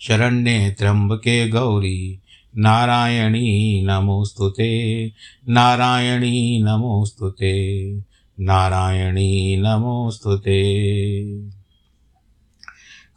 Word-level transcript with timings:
शरण्ये 0.00 0.70
त्र्यम्बके 0.70 1.48
गौरी। 1.48 2.20
नारायणी 2.56 3.82
नमोऽस्तु 3.84 4.50
ते। 4.50 5.06
नारायणी 5.48 6.62
नमोऽस्तु 6.62 7.30
ते। 7.30 7.94
नारायणी 8.40 9.56
नमोऽस्तु 9.56 10.36
ते। 10.36 10.90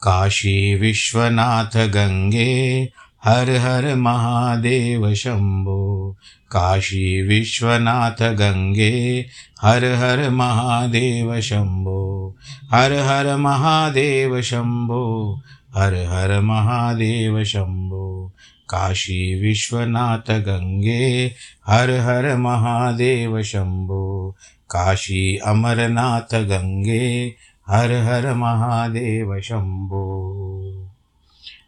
काशी 0.04 0.76
विश्वनाथ 0.76 1.78
गङ्गे 1.78 2.90
हर 3.24 3.50
हर 3.50 3.96
महादेव 3.96 5.14
शम्भो 5.14 6.18
काशी 6.52 7.22
विश्वनाथ 7.22 8.22
गङ्गे 8.22 9.26
हर 9.62 9.86
हर 9.86 10.30
महादेव 10.30 11.42
शम्भो 11.42 12.36
हर 12.72 12.94
हर 12.94 13.38
महादेव 13.38 14.42
शम्भो 14.42 15.42
हर 15.75 15.94
हर 15.94 16.41
महादेव 16.41 17.44
शम्भो 17.44 18.31
काशी 18.69 19.41
विश्वनाथ 19.41 20.31
गङ्गे 20.31 21.31
हर 21.67 21.89
हर 21.89 22.38
महादेव 22.38 23.41
शम्भो 23.41 24.35
काशी 24.72 25.38
अमरनाथ 25.38 26.34
गङ्गे 26.34 27.35
हर 27.67 27.91
हर 27.91 28.34
महादेव 28.34 29.41
शम्भो 29.41 30.03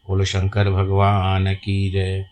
बोलो 0.08 0.26
शंकर 0.26 0.70
भगवान 0.70 1.54
की 1.54 1.92
जय। 1.92 2.26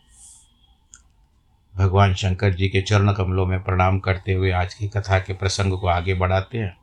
भगवान 1.76 2.14
शंकर 2.14 2.54
जी 2.54 2.70
के 2.70 2.82
चरण 2.82 3.14
कमलों 3.14 3.46
में 3.46 3.64
प्रणाम 3.64 4.00
करते 4.00 4.34
हुए 4.34 4.52
आज 4.52 4.74
की 4.74 4.88
कथा 4.88 5.20
के 5.20 5.34
प्रसंग 5.34 5.80
को 5.80 5.88
आगे 5.88 6.14
बढ़ाते 6.14 6.58
हैं। 6.58 6.78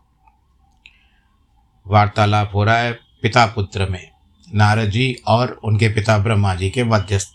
वार्तालाप 1.87 2.51
हो 2.55 2.65
रहा 2.65 2.79
है 2.79 2.93
पिता 2.93 3.47
पुत्र 3.47 3.87
में। 3.87 4.20
नारद 4.55 4.91
जी 4.91 5.23
और 5.27 5.61
उनके 5.65 5.89
पिता 5.89 6.19
ब्रह्मा 6.19 6.55
जी 6.55 6.71
के 6.71 6.85
मध्यस्थ। 6.85 7.33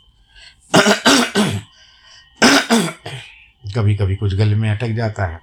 कभी 3.78 3.96
कभी 3.96 4.16
कुछ 4.16 4.34
गले 4.34 4.56
में 4.56 4.70
अटक 4.70 4.88
जाता 4.88 5.26
है। 5.26 5.40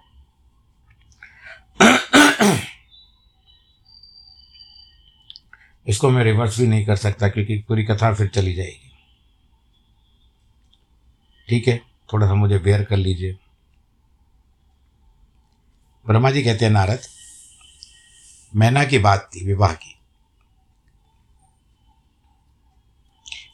इसको 5.88 6.10
मैं 6.10 6.24
रिवर्स 6.24 6.58
भी 6.58 6.66
नहीं 6.66 6.86
कर 6.86 6.96
सकता 6.96 7.28
क्योंकि 7.28 7.58
पूरी 7.68 7.84
कथा 7.84 8.14
फिर 8.14 8.28
चली 8.28 8.54
जाएगी। 8.54 8.92
ठीक 11.48 11.68
है 11.68 11.80
थोड़ा 12.12 12.26
सा 12.26 12.34
मुझे 12.34 12.58
बेयर 12.58 12.84
कर 12.84 12.96
लीजिए। 12.96 13.38
ब्रह्मा 16.06 16.30
जी 16.30 16.42
कहते 16.42 16.64
हैं, 16.64 16.72
नारद, 16.72 17.00
मैना 18.56 18.84
की 18.84 18.98
बात 18.98 19.30
थी, 19.34 19.46
विवाह 19.46 19.72
की। 19.72 20.01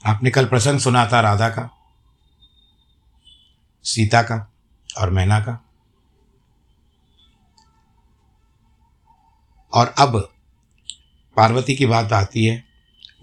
आपने 0.09 0.31
कल 0.31 0.45
प्रसंग 0.45 0.81
सुना 0.81 1.07
था 1.07 1.21
राधा 1.21 1.49
का, 1.49 1.69
सीता 3.85 4.23
का 4.23 4.37
और 4.99 5.11
मैना 5.11 5.41
का। 5.41 5.59
और 9.73 9.95
अब 9.99 10.19
पार्वती 11.37 11.75
की 11.77 11.87
बात 11.87 12.13
आती 12.13 12.45
है, 12.45 12.65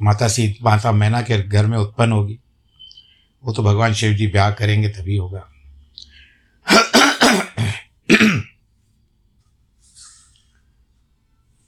माता 0.01 0.27
सी, 0.27 0.57
माता 0.61 0.91
मैना 0.91 1.21
के 1.21 1.41
घर 1.41 1.65
में 1.65 1.77
उत्पन्न 1.77 2.11
होगी। 2.11 2.39
वो 3.43 3.53
तो 3.53 3.63
भगवान 3.63 3.93
शिव 3.93 4.13
जी 4.13 4.27
ब्याह 4.27 4.51
करेंगे, 4.51 4.89
तभी 4.89 5.17
होगा। 5.17 5.47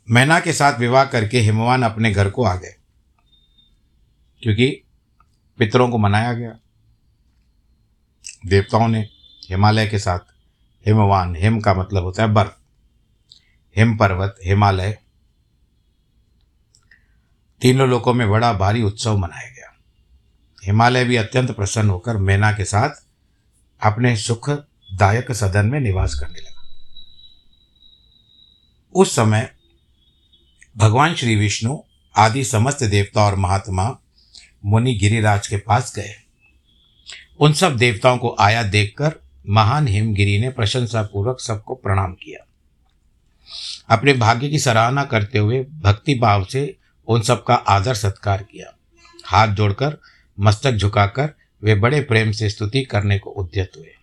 मैना 0.07 0.39
के 0.39 0.53
साथ 0.53 0.79
विवाह 0.79 1.05
करके 1.05 1.39
हिमवान 1.39 1.83
अपने 1.83 2.11
घर 2.11 2.29
को 2.29 2.43
आ 2.43 2.55
गए, 2.55 2.75
क्योंकि 4.43 4.83
पितरों 5.57 5.89
को 5.89 5.98
मनाया 5.98 6.33
गया। 6.33 6.57
देवताओं 8.45 8.88
ने 8.88 9.09
हिमालय 9.50 9.88
के 9.88 10.00
साथ, 10.00 10.19
हिमवान, 10.88 11.36
हिम 11.36 11.62
का 11.62 11.74
मतलब 11.74 12.04
होता 12.04 12.24
है 12.24 12.30
बर्फ़, 12.30 12.54
हिम 13.77 13.98
पर्वत, 13.98 14.36
हिमालय। 14.45 14.98
तीनों 17.62 17.89
लोकों 17.89 18.13
में 18.13 18.30
बड़ा 18.30 18.54
भारी 18.54 18.83
उत्सव 18.83 19.18
मनाया 19.18 19.50
गया। 19.50 19.75
हिमालय 20.63 21.04
भी 21.04 21.15
अत्यंत 21.15 21.51
प्रसन्न 21.51 21.89
होकर 21.89 22.18
मैना 22.18 22.51
के 22.51 22.65
साथ 22.65 22.89
अपने 23.83 24.18
सुखदायक 24.18 25.31
सदन 25.31 25.65
में 25.65 25.80
निवास 25.80 26.15
करने 26.15 26.39
लगा। 26.39 26.62
उस 28.94 29.15
समय 29.15 29.56
भगवान 30.77 31.15
श्री 31.15 31.36
विष्णु, 31.36 31.80
आदि 32.18 32.44
समस्त 32.44 32.83
देवता 32.83 33.25
और 33.25 33.36
महात्मा 33.36 34.00
मुनि 34.65 34.94
गिरिराज 34.94 35.48
के 35.48 35.57
पास 35.57 35.94
गए। 35.95 36.15
उन 37.39 37.54
सब 37.54 37.77
देवताओं 37.77 38.18
को 38.18 38.36
आया 38.39 38.63
देखकर 38.63 39.15
महान 39.50 39.88
हिमगिरी 39.88 40.39
ने 40.39 40.50
प्रशंसापूर्वक 40.50 41.39
सबको 41.39 41.75
प्रणाम 41.75 42.13
किया। 42.13 42.45
अपने 43.89 44.13
भाग्य 44.13 44.50
की 44.50 44.59
सराहना 44.59 45.04
करते 45.04 45.38
हुए 45.38 45.63
भक्ति 45.63 46.15
भाव 46.15 46.45
से 46.45 46.77
उन 47.07 47.21
सबका 47.21 47.56
आदर 47.56 47.94
सत्कार 47.94 48.44
किया। 48.44 48.75
हाथ 49.25 49.48
जोड़कर, 49.48 49.98
मस्तक 50.39 50.71
झुकाकर 50.71 51.33
वे 51.63 51.75
बड़े 51.75 52.01
प्रेम 52.01 52.31
से 52.31 52.50
स्तुति 52.50 52.81
करने 52.81 53.19
को 53.19 53.30
उद्यत 53.30 53.71
हुए। 53.77 53.94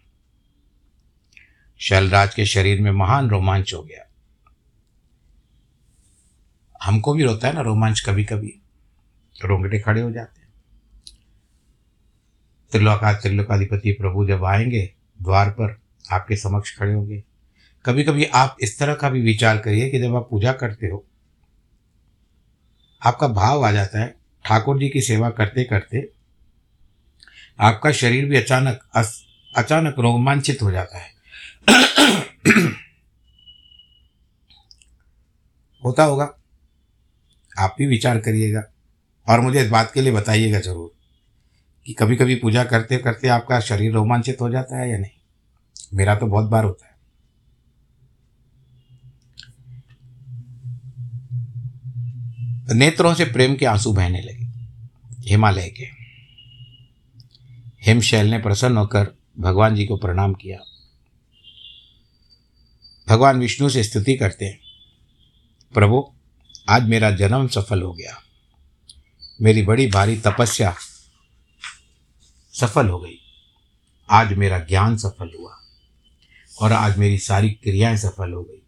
शैलराज 1.78 2.34
के 2.34 2.44
शरीर 2.44 2.80
में 2.80 2.90
महान 2.90 3.30
रोमांच 3.30 3.74
हो 3.74 3.82
गया। 3.82 4.10
हमको 6.82 7.14
भी 7.14 7.24
रोता 7.24 7.48
है 7.48 7.54
ना 7.54 7.60
रोमांच 7.60 8.00
कभी 8.00 8.24
कभी 8.24 8.60
रोंगटे 9.44 9.78
खड़े 9.78 10.00
हो 10.00 10.10
जाते 10.10 10.40
हैं। 10.40 10.43
त्रिलोका 12.74 13.12
त्रिलोकाधिपति 13.12 13.92
प्रभु 13.92 14.26
जब 14.26 14.44
आएँगे 14.44 14.92
द्वार 15.22 15.50
पर, 15.50 15.78
आपके 16.12 16.36
समक्ष 16.36 16.78
खड़े 16.78 16.92
होंगे। 16.92 17.24
कभी 17.84 18.04
कभी 18.04 18.24
आप 18.24 18.56
इस 18.62 18.78
तरह 18.78 18.94
का 18.94 19.10
भी 19.10 19.20
विचार 19.20 19.58
करिए 19.58 19.90
कि 19.90 19.98
जब 19.98 20.16
आप 20.16 20.28
पूजा 20.30 20.52
करते 20.52 20.86
हो, 20.86 21.04
आपका 23.02 23.28
भाव 23.28 23.66
आ 23.66 23.72
जाता 23.72 24.00
है, 24.00 24.14
ठाकुर 24.44 24.78
जी 24.78 24.88
की 24.88 25.00
सेवा 25.00 25.30
करते 25.30 25.64
करते, 25.64 26.08
आपका 27.60 27.92
शरीर 27.92 28.24
भी 28.24 28.36
अचानक 28.36 28.80
अचानक 29.56 29.94
रोमांचित 29.98 30.62
हो 30.62 30.70
जाता 30.70 30.98
है। 30.98 31.14
होता 35.84 36.04
होगा। 36.04 36.34
आप 37.58 37.74
भी 37.78 37.86
विचार 37.86 38.18
करिएगा 38.18 38.62
और 39.28 39.40
मुझे 39.40 39.62
इस 39.62 39.70
बात 39.70 39.90
के 39.94 40.00
लिए 40.00 40.12
बताइएगा 40.12 40.60
ज़रूर। 40.60 41.03
कि 41.86 41.92
कभी 41.92 42.16
कभी 42.16 42.34
पूजा 42.34 42.64
करते 42.64 42.98
करते 42.98 43.28
आपका 43.28 43.60
शरीर 43.60 43.92
रोमांचित 43.92 44.40
हो 44.40 44.50
जाता 44.50 44.80
है 44.80 44.90
या 44.90 44.98
नहीं? 44.98 45.10
मेरा 45.94 46.14
तो 46.14 46.26
बहुत 46.26 46.50
बार 46.50 46.64
होता 46.64 46.86
है। 46.86 46.94
नेत्रों 52.74 53.14
से 53.14 53.24
प्रेम 53.24 53.54
के 53.54 53.66
आँसू 53.66 53.92
बहने 53.92 54.20
लगे। 54.20 54.44
हिमालय 55.28 55.68
के। 55.68 55.84
हिमशैल 57.82 58.26
ने 58.26 58.38
प्रसन्न 58.38 58.76
होकर 58.76 59.18
भगवान 59.38 59.74
जी 59.74 59.86
को 59.86 59.96
प्रणाम 59.96 60.34
किया। 60.34 60.58
भगवान 63.08 63.38
विष्णु 63.38 63.68
से 63.68 63.84
स्तुति 63.84 64.14
करते 64.14 64.44
हैं। 64.44 64.60
प्रभु, 65.74 66.12
आज 66.68 66.82
मेरा 66.82 67.10
जन्म 67.10 67.48
सफल 67.48 67.82
हो 67.82 67.92
गया। 67.92 68.22
मेरी 69.42 69.62
बड़ी 69.62 69.86
भारी 69.86 70.16
तपस्या 70.16 70.74
सफल 72.54 72.88
हो 72.88 72.98
गई। 72.98 73.18
आज 74.10 74.32
मेरा 74.32 74.58
ज्ञान 74.58 74.96
सफल 74.96 75.30
हुआ 75.40 75.58
और 76.62 76.72
आज 76.72 76.98
मेरी 76.98 77.18
सारी 77.18 77.50
क्रियाएँ 77.50 77.96
सफल 77.96 78.32
हो 78.32 78.42
गई। 78.42 78.62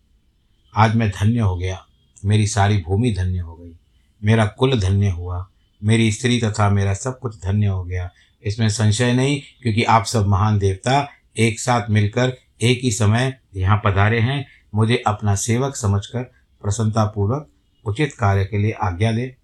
आज 0.77 0.97
मैं 0.97 1.11
धन्य 1.11 1.41
हो 1.41 1.57
गया। 1.57 1.87
मेरी 2.25 2.47
सारी 2.47 2.79
भूमि 2.79 3.15
धन्य 3.15 3.39
हो 3.39 3.55
गई। 3.55 3.77
मेरा 4.25 4.47
कुल 4.47 4.81
धन्य 4.81 5.09
हुआ। 5.09 5.49
मेरी 5.85 6.13
स्त्री 6.13 6.41
तथा 6.41 6.71
मेरा 6.71 6.95
सब 6.95 7.19
कुछ 7.19 7.43
धन्य 7.43 7.67
हो 7.67 7.85
गया। 7.85 8.11
इसमें 8.43 8.69
संशय 8.69 9.13
नहीं, 9.13 9.43
क्योंकि 9.63 9.85
आप 9.85 10.05
सब 10.05 10.27
महान 10.27 10.59
देवता 10.59 11.09
एक 11.39 11.61
साथ 11.61 11.91
मिलकर 11.91 12.37
एक 12.63 12.81
ही 12.83 12.91
समय 12.91 13.39
यहाँ 13.57 13.83
पधारे 13.85 14.21
हैं। 14.21 14.47
मुझे 14.75 15.03
अपना 15.07 15.35
सेवक 15.35 15.77
समझकर 15.77 16.23
प्रसन्नतापूर्वक 16.63 17.51
उचित 17.85 18.15
कार्य 18.15 18.45
के 18.45 18.59
लिए 18.59 18.73
आज्ञा 18.73 19.13
दे। 19.13 19.37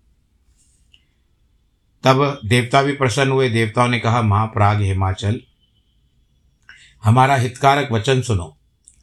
तब 2.04 2.40
देवता 2.44 2.82
भी 2.82 2.92
प्रसन्न 2.92 3.30
हुए। 3.30 3.48
देवताओं 3.48 3.88
ने 3.88 3.98
कहा, 3.98 4.22
महाप्राग 4.22 4.80
हिमाचल, 4.80 5.40
हमारा 7.02 7.36
हितकारक 7.36 7.92
वचन 7.92 8.22
सुनो। 8.22 8.56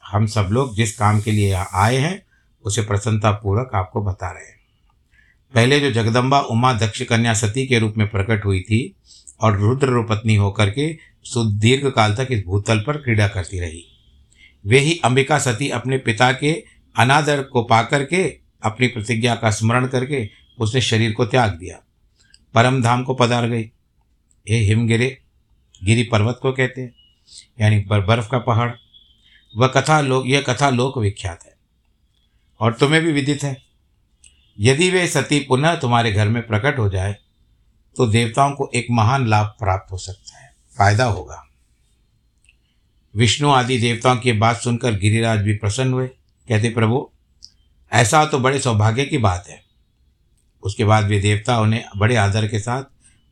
हम 0.04 0.26
सब 0.26 0.48
लोग 0.50 0.74
जिस 0.74 0.96
काम 0.98 1.20
के 1.20 1.32
लिए 1.32 1.52
आए 1.52 1.96
हैं, 1.96 2.22
उसे 2.64 2.82
प्रसन्नतापूर्वक 2.82 3.70
आपको 3.74 4.02
बता 4.02 4.30
रहे 4.30 4.44
हैं। 4.44 4.58
पहले 5.54 5.80
जो 5.80 5.90
जगदम्बा 5.90 6.40
उमा 6.40 6.72
दक्ष 6.72 7.02
कन्या 7.02 7.34
सती 7.34 7.66
के 7.66 7.78
रूप 7.78 7.94
में 7.98 8.08
प्रकट 8.08 8.44
हुई 8.44 8.60
थी 8.60 8.96
और 9.40 9.58
रुद्र 9.58 9.88
रूपत्नी 9.88 10.34
होकर 10.34 10.70
के 10.70 10.96
सुदीर्घ 11.24 11.90
काल 11.90 12.14
तक 12.14 12.28
इस 12.30 12.42
भूतल 12.44 12.78
पर 12.78 12.96
क्रीड़ा 12.96 13.28
करती 13.28 13.60
रही, 13.60 13.84
वे 14.64 14.78
ही 14.78 15.00
अंबिका 15.04 15.38
सती 15.38 15.68
अपने 15.68 15.98
पिता 15.98 16.32
के 16.32 16.52
अनादर 16.96 17.42
को 17.42 17.62
पाकर 17.62 18.04
के 18.04 18.24
अपनी 18.62 18.86
प्रतिज्ञा 18.86 19.34
का 19.34 19.50
स्मरण 19.50 19.86
करके 19.86 20.28
उसने 20.58 20.80
शरीर 20.80 21.12
को 21.12 21.24
त्याग 21.24 21.50
दिया। 21.50 21.78
परम 22.54 22.82
धाम 22.82 23.02
को 23.02 23.14
पधार 23.14 23.48
गई। 23.48 23.70
ये 24.48 24.56
हिमगिरे 24.56 25.22
गिरी 25.84 26.02
पर्वत 26.02 26.38
को 26.42 26.52
कहते 26.52 26.80
हैं, 26.80 26.94
यानी 27.60 27.78
बर्फ़ 27.78 28.28
का 28.28 28.38
पहाड़। 28.38 28.70
वह 29.56 29.66
कथा 29.66 30.00
लोक, 30.00 30.26
यह 30.26 30.40
कथा 30.40 30.70
लोक 30.70 30.98
विख्यात 30.98 31.44
है। 31.46 31.56
और 32.60 32.72
तुम्हें 32.72 33.02
भी 33.02 33.12
विदित 33.12 33.42
है। 33.42 33.62
यदि 34.58 34.90
वे 34.90 35.06
सती 35.06 35.40
पुनः 35.40 35.74
तुम्हारे 35.74 36.12
घर 36.12 36.28
में 36.28 36.46
प्रकट 36.46 36.78
हो 36.78 36.88
जाए 36.88 37.16
तो 37.96 38.06
देवताओं 38.06 38.52
को 38.52 38.70
एक 38.74 38.86
महान 38.90 39.26
लाभ 39.26 39.46
प्राप्त 39.46 39.92
हो 39.92 39.98
सकता 39.98 40.38
है। 40.38 40.54
फ़ायदा 40.78 41.04
होगा। 41.04 41.48
विष्णु 43.16 43.50
आदि 43.50 43.78
देवताओं 43.78 44.16
की 44.16 44.32
बात 44.32 44.56
सुनकर 44.56 44.94
गिरिराज 44.94 45.38
भी 45.38 45.54
प्रसन्न 45.54 45.92
हुए। 45.92 46.06
कहते, 46.48 46.70
प्रभु, 46.70 47.10
ऐसा 47.92 48.26
तो 48.26 48.38
बड़े 48.38 48.60
सौभाग्य 48.60 49.04
की 49.04 49.18
बात 49.18 49.46
है। 49.48 49.69
उसके 50.62 50.84
बाद 50.84 51.04
वे 51.04 51.20
देवता 51.20 51.60
उन्हें 51.60 51.84
बड़े 51.96 52.16
आदर 52.16 52.48
के 52.48 52.58
साथ 52.58 52.84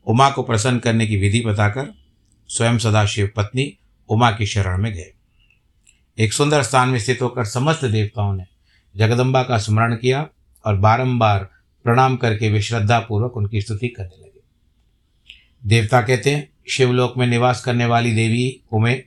उमा 0.07 0.29
को 0.29 0.43
प्रसन्न 0.43 0.79
करने 0.79 1.07
की 1.07 1.17
विधि 1.17 1.41
बताकर 1.41 1.93
स्वयं 2.47 2.77
सदाशिव 2.77 3.31
पत्नी 3.35 3.77
उमा 4.09 4.31
की 4.31 4.45
शरण 4.45 4.81
में 4.81 4.93
गए। 4.93 5.13
एक 6.19 6.33
सुंदर 6.33 6.63
स्थान 6.63 6.89
में 6.89 6.99
स्थित 6.99 7.21
होकर 7.21 7.45
समस्त 7.45 7.85
देवताओं 7.85 8.33
ने 8.33 8.43
जगदम्बा 8.97 9.43
का 9.43 9.57
स्मरण 9.57 9.95
किया 9.95 10.27
और 10.65 10.75
बारंबार 10.75 11.49
प्रणाम 11.83 12.15
करके 12.15 12.49
वे 12.49 12.61
श्रद्धापूर्वक 12.61 13.37
उनकी 13.37 13.61
स्तुति 13.61 13.87
करने 13.87 14.21
लगे। 14.21 14.41
देवता 15.65 16.01
कहते 16.01 16.35
हैं, 16.35 16.49
शिवलोक 16.69 17.17
में 17.17 17.27
निवास 17.27 17.63
करने 17.63 17.85
वाली 17.85 18.11
देवी 18.11 18.61
उमे, 18.71 19.03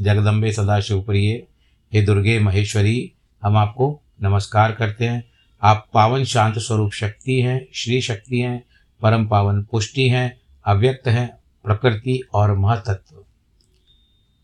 जगदम्बे 0.00 0.52
सदाशिव 0.52 1.02
प्रिय, 1.02 1.46
हे 1.92 2.02
दुर्गे 2.02 2.38
महेश्वरी, 2.38 3.12
हम 3.42 3.56
आपको 3.56 4.00
नमस्कार 4.22 4.72
करते 4.72 5.04
हैं। 5.04 5.24
आप 5.62 5.88
पावन 5.94 6.24
शांत 6.24 6.58
स्वरूप 6.58 6.92
शक्ति 6.92 7.40
हैं, 7.40 7.68
श्री 7.74 8.00
शक्ति 8.00 8.40
हैं, 8.40 8.64
परम 9.02 9.28
पावन 9.28 9.62
पुष्टि 9.62 10.08
हैं, 10.08 10.40
अव्यक्त 10.64 11.08
हैं, 11.08 11.36
प्रकृति 11.64 12.22
और 12.34 12.58
महतत्व। 12.58 13.24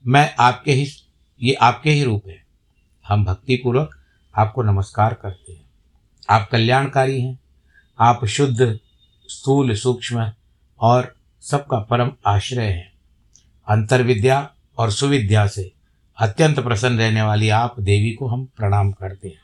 मैं 0.06 0.34
आपके 0.38 0.72
ही, 0.72 0.86
ये 1.42 1.54
आपके 1.54 1.90
ही 1.90 2.04
रूप 2.04 2.22
है। 2.26 2.44
हम 3.08 3.24
भक्तिपूर्वक 3.24 3.90
आपको 4.38 4.62
नमस्कार 4.62 5.14
करते 5.14 5.52
हैं। 5.52 5.64
आप 6.30 6.48
कल्याणकारी 6.50 7.22
हैं। 7.22 7.40
आप 8.00 8.24
शुद्ध, 8.24 8.78
स्थूल, 9.28 9.74
सूक्ष्म 9.74 10.32
और 10.80 11.16
सबका 11.40 11.78
परम 11.78 12.12
आश्रय 12.26 12.66
हैं। 12.66 12.92
अंतर्विद्या 13.68 14.50
और 14.78 14.90
सुविद्या 14.90 15.46
से 15.46 15.72
अत्यंत 16.18 16.60
प्रसन्न 16.60 16.98
रहने 16.98 17.22
वाली 17.22 17.48
आप 17.48 17.80
देवी 17.80 18.10
को 18.10 18.26
हम 18.26 18.44
प्रणाम 18.44 18.92
करते 18.92 19.28
हैं। 19.28 19.42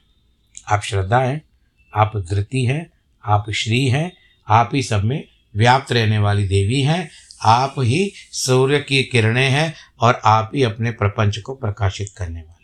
आप 0.68 0.82
श्रद्धा 0.82 1.18
हैं। 1.18 1.47
आप 1.94 2.12
धृति 2.16 2.64
हैं, 2.64 2.90
आप 3.24 3.50
श्री 3.50 3.86
हैं, 3.86 4.12
आप 4.48 4.70
ही 4.74 4.82
सब 4.82 5.04
में 5.04 5.28
व्याप्त 5.56 5.92
रहने 5.92 6.18
वाली 6.18 6.48
देवी 6.48 6.82
हैं, 6.82 7.10
आप 7.42 7.74
ही 7.78 8.12
सूर्य 8.32 8.80
की 8.80 9.02
किरणें 9.02 9.50
हैं 9.50 9.74
और 10.00 10.20
आप 10.24 10.50
ही 10.54 10.62
अपने 10.62 10.90
प्रपंच 10.90 11.38
को 11.38 11.54
प्रकाशित 11.54 12.08
करने 12.16 12.40
वाली 12.40 12.54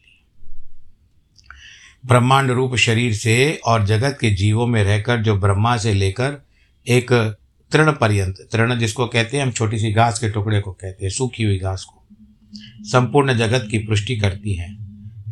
ब्रह्मांड 2.06 2.50
रूप 2.50 2.76
शरीर 2.76 3.14
से 3.14 3.60
और 3.64 3.86
जगत 3.86 4.18
के 4.20 4.30
जीवों 4.30 4.66
में 4.66 4.84
रहकर 4.84 5.18
जो 5.18 5.36
ब्रह्मा 5.36 5.76
से 5.76 5.94
लेकर 5.94 6.46
एक 6.88 7.36
तृण 7.72 7.92
पर्यंत, 7.92 8.36
तृण 8.52 8.78
जिसको 8.78 9.06
कहते 9.06 9.36
हैं, 9.36 9.44
हम 9.44 9.50
छोटी 9.50 9.78
सी 9.78 9.92
घास 9.92 10.18
के 10.18 10.30
टुकड़े 10.30 10.60
को 10.60 10.72
कहते 10.72 11.04
हैं, 11.04 11.12
सूखी 11.12 11.42
हुई 11.42 11.58
घास 11.58 11.84
को, 11.84 12.06
संपूर्ण 12.84 13.34
जगत 13.34 13.68
की 13.70 13.78
पुष्टि 13.78 14.16
करती 14.16 14.54
हैं। 14.54 14.84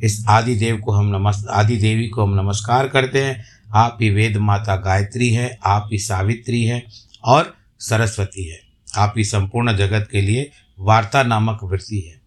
इस 0.04 0.24
आदि 0.28 0.54
देव 0.54 0.76
को 0.76 0.92
हम 0.92 1.16
नमस् 1.16 1.46
आदि 1.46 1.76
देवी 1.76 2.08
को 2.08 2.26
हम 2.26 2.40
नमस्कार 2.40 2.88
करते 2.88 3.24
हैं 3.24 3.44
आप 3.72 3.98
ही 4.00 4.10
वेद 4.10 4.36
माता 4.36 4.76
गायत्री 4.76 5.28
है, 5.30 5.58
आप 5.64 5.88
ही 5.92 5.98
सावित्री 5.98 6.64
है 6.64 6.82
और 7.24 7.54
सरस्वती 7.80 8.44
है। 8.44 8.60
आप 8.96 9.14
ही 9.16 9.24
संपूर्ण 9.24 9.76
जगत 9.76 10.08
के 10.12 10.20
लिए 10.20 10.50
वार्ता 10.78 11.22
नामक 11.22 11.60
वृत्ति 11.62 12.00
है 12.00 12.20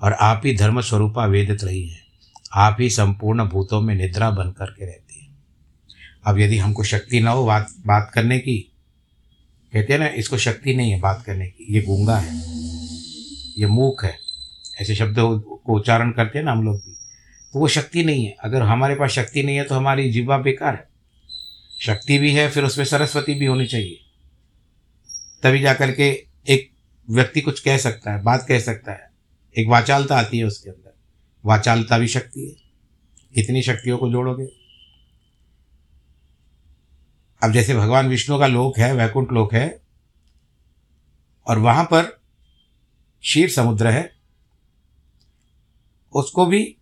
और 0.00 0.12
आप 0.12 0.42
ही 0.44 0.56
धर्म 0.56 0.80
स्वरूपा 0.80 1.26
वेदित 1.26 1.64
रही 1.64 1.86
है। 1.88 2.00
आप 2.54 2.76
ही 2.80 2.90
संपूर्ण 2.90 3.44
भूतों 3.44 3.80
में 3.80 3.94
निद्रा 3.94 4.30
बन 4.30 4.50
करके 4.50 4.86
रहती 4.86 5.20
है। 5.20 5.28
अब 6.26 6.38
यदि 6.38 6.58
हमको 6.58 6.84
शक्ति 6.84 7.20
ना 7.20 7.30
हो 7.30 7.44
बात 7.46 7.74
बात 7.86 8.10
करने 8.14 8.38
की, 8.38 8.58
कहते 9.72 9.92
हैं 9.92 10.00
ना, 10.00 10.06
इसको 10.06 10.38
शक्ति 10.38 10.74
नहीं 10.74 10.90
है 10.90 11.00
बात 11.00 11.22
करने 11.26 11.46
की, 11.46 11.74
ये 11.74 11.82
गूँगा 11.82 12.16
है, 12.16 12.34
ये 13.58 13.66
मूक 13.66 14.04
है, 14.04 14.16
ऐसे 14.80 14.94
शब्द 14.94 15.16
को 15.18 15.76
उच्चारण 15.76 16.10
करते 16.10 16.38
हैं 16.38 16.44
ना 16.44 16.52
हम 16.52 16.64
लोग 16.64 16.76
भी। 16.76 16.96
वो 17.56 17.68
शक्ति 17.68 18.04
नहीं 18.04 18.24
है। 18.24 18.36
अगर 18.40 18.62
हमारे 18.62 18.94
पास 18.94 19.10
शक्ति 19.10 19.42
नहीं 19.42 19.56
है 19.56 19.64
तो 19.64 19.74
हमारी 19.74 20.12
जीवा 20.12 20.38
बेकार 20.38 20.74
है। 20.74 20.88
शक्ति 21.80 22.18
भी 22.18 22.32
है, 22.32 22.50
फिर 22.50 22.64
उसमें 22.64 22.84
सरस्वती 22.84 23.34
भी 23.34 23.46
होनी 23.46 23.66
चाहिए। 23.66 23.98
तभी 25.42 25.60
जा 25.60 25.74
कर 25.74 25.92
के 25.92 26.26
एक 26.48 26.72
व्यक्ति 27.10 27.40
कुछ 27.40 27.60
कह 27.60 27.78
सकता 27.78 28.12
है, 28.12 28.22
बात 28.22 28.46
कह 28.48 28.60
सकता 28.60 28.92
है। 28.92 29.10
एक 29.58 29.68
वाचालता 29.68 30.16
आती 30.16 30.38
है 30.38 30.44
उसके 30.44 30.70
अंदर। 30.70 30.94
वाचालता 31.44 31.98
भी 31.98 32.08
शक्ति 32.08 32.40
है। 32.40 32.72
कितनी 33.34 33.62
शक्तियों 33.62 33.98
को 33.98 34.10
जोड़ोगे। 34.10 34.46
अब 37.42 37.52
जैसे 37.52 37.74
भगवान 37.74 38.08
विष्णु 38.08 38.38
का 38.38 38.46
लोक 38.46 38.78
है, 38.78 38.92
वैकुंठ 38.92 39.32
लोक 39.32 39.54
है, 39.54 39.82
और 41.46 41.58
वहाँ 41.58 41.84
पर 41.84 42.02
क्षीर 43.22 43.50
समुद्र 43.50 43.86
है, 43.86 44.12
उसको 46.12 46.46
भी 46.46 46.76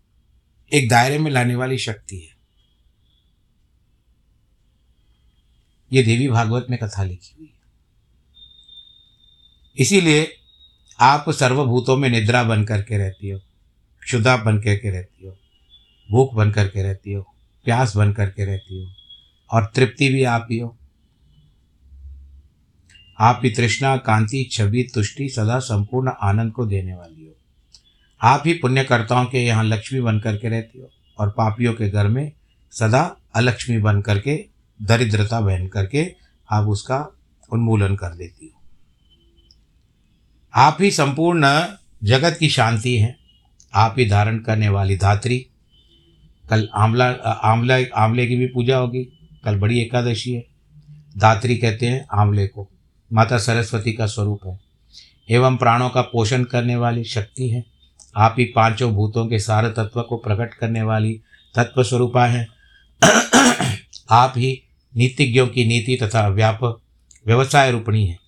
एक 0.72 0.88
दायरे 0.88 1.18
में 1.18 1.30
लाने 1.30 1.54
वाली 1.54 1.78
शक्ति 1.78 2.16
है। 2.16 2.36
ये 5.92 6.02
देवी 6.02 6.28
भागवत 6.28 6.66
में 6.70 6.78
कथा 6.78 7.04
लिखी 7.04 7.34
हुई 7.38 7.46
है। 7.46 7.60
इसीलिए 9.78 10.36
आप 11.00 11.30
सर्वभूतों 11.30 11.96
में 11.96 12.08
निद्रा 12.08 12.42
बन 12.44 12.64
करके 12.64 12.98
रहती 12.98 13.28
हो 13.28 13.40
क्षुदा 14.02 14.36
बन 14.36 14.58
करके 14.60 14.90
रहती 14.90 15.26
हो, 15.26 15.36
भूख 16.10 16.34
बन 16.34 16.50
करके 16.50 16.82
रहती 16.82 17.12
हो, 17.12 17.22
प्यास 17.64 17.96
बन 17.96 18.12
करके 18.12 18.44
रहती 18.44 18.82
हो, 18.82 18.90
और 19.50 19.72
तृप्ति 19.74 20.08
भी 20.08 20.24
आप 20.24 20.48
ही 20.50 20.58
हो। 20.58 20.76
आप 23.18 23.40
ही 23.44 23.50
तृष्णा, 23.50 23.96
कांति 23.96 24.48
छवि 24.52 24.82
तुष्टि 24.94 25.28
सदा 25.28 25.58
संपूर्ण 25.58 26.10
आनंद 26.22 26.52
को 26.52 26.66
देने 26.66 26.94
वाली 26.94 27.19
आप 28.22 28.42
ही 28.46 28.54
पुण्यकर्ताओं 28.54 29.24
के 29.24 29.38
यहाँ 29.38 29.64
लक्ष्मी 29.64 30.00
बन 30.00 30.18
करके 30.18 30.48
रहती 30.48 30.78
हो 30.78 30.90
और 31.18 31.30
पापियों 31.30 31.74
के 31.74 31.90
घर 31.90 32.08
में 32.08 32.32
सदा 32.70 33.16
अलक्ष्मी 33.34 33.78
बन 33.78 34.00
करके 34.00 34.46
दरिद्रता 34.82 35.40
बहन 35.40 35.68
करके 35.68 36.14
आप 36.50 36.66
उसका 36.66 37.18
उन्मूलन 37.52 37.96
कर 37.96 38.14
देती 38.14 38.46
हो। 38.46 38.60
आप 40.54 40.78
ही 40.80 40.90
संपूर्ण 40.90 41.64
जगत 42.04 42.36
की 42.40 42.48
शांति 42.48 42.98
हैं। 42.98 43.16
आप 43.74 43.94
ही 43.98 44.08
धारण 44.08 44.38
करने 44.38 44.68
वाली 44.68 44.96
धात्री। 44.96 45.46
कल 46.50 46.68
आंवला 46.74 47.08
आंवला, 47.30 47.76
आंवले 47.76 48.26
की 48.26 48.36
भी 48.36 48.46
पूजा 48.46 48.78
होगी। 48.78 49.28
कल 49.44 49.58
बड़ी 49.58 49.80
एकादशी 49.80 50.32
है। 50.32 50.46
धात्री 51.18 51.56
कहते 51.56 51.86
हैं 51.86 52.06
आंवले 52.12 52.46
को। 52.46 52.68
माता 53.12 53.38
सरस्वती 53.38 53.92
का 53.92 54.06
स्वरूप 54.06 54.40
है। 54.46 54.60
एवं 55.30 55.56
प्राणों 55.56 55.90
का 55.90 56.02
पोषण 56.02 56.44
करने 56.44 56.76
वाली 56.76 57.04
शक्ति 57.04 57.48
है। 57.48 57.79
आप 58.16 58.36
ही 58.38 58.44
पाँचों 58.44 58.92
भूतों 58.92 59.26
के 59.26 59.38
सार 59.38 59.68
तत्व 59.68 60.02
को 60.02 60.16
प्रकट 60.16 60.54
करने 60.54 60.82
वाली 60.82 61.20
तत्व 61.56 61.82
स्वरूपा 61.82 62.26
है। 62.26 62.48
आप 64.10 64.34
ही 64.36 64.62
नीतिज्ञों 64.96 65.48
की 65.48 65.64
नीति 65.64 65.98
तथा 66.02 66.28
व्यापक 66.28 66.80
व्यवसाय 67.26 67.70
रूपणी 67.70 68.06
है। 68.06 68.18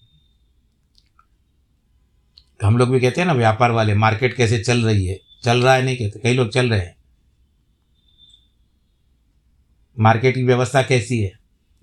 हम 2.64 2.78
लोग 2.78 2.90
भी 2.90 3.00
कहते 3.00 3.20
हैं 3.20 3.28
ना, 3.28 3.34
व्यापार 3.34 3.70
वाले, 3.70 3.94
मार्केट 3.94 4.36
कैसे 4.36 4.58
चल 4.58 4.84
रही 4.84 5.06
है? 5.06 5.20
चल 5.44 5.62
रहा 5.62 5.74
है 5.74 5.82
नहीं 5.82 5.96
कहते, 5.96 6.18
कई 6.18 6.34
लोग 6.34 6.48
चल 6.48 6.70
रहे 6.70 6.80
हैं। 6.80 6.96
मार्केट 9.98 10.34
की 10.34 10.42
व्यवस्था 10.42 10.82
कैसी 10.82 11.20
है? 11.20 11.32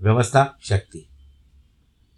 व्यवस्था 0.02 0.58
शक्ति। 0.62 1.10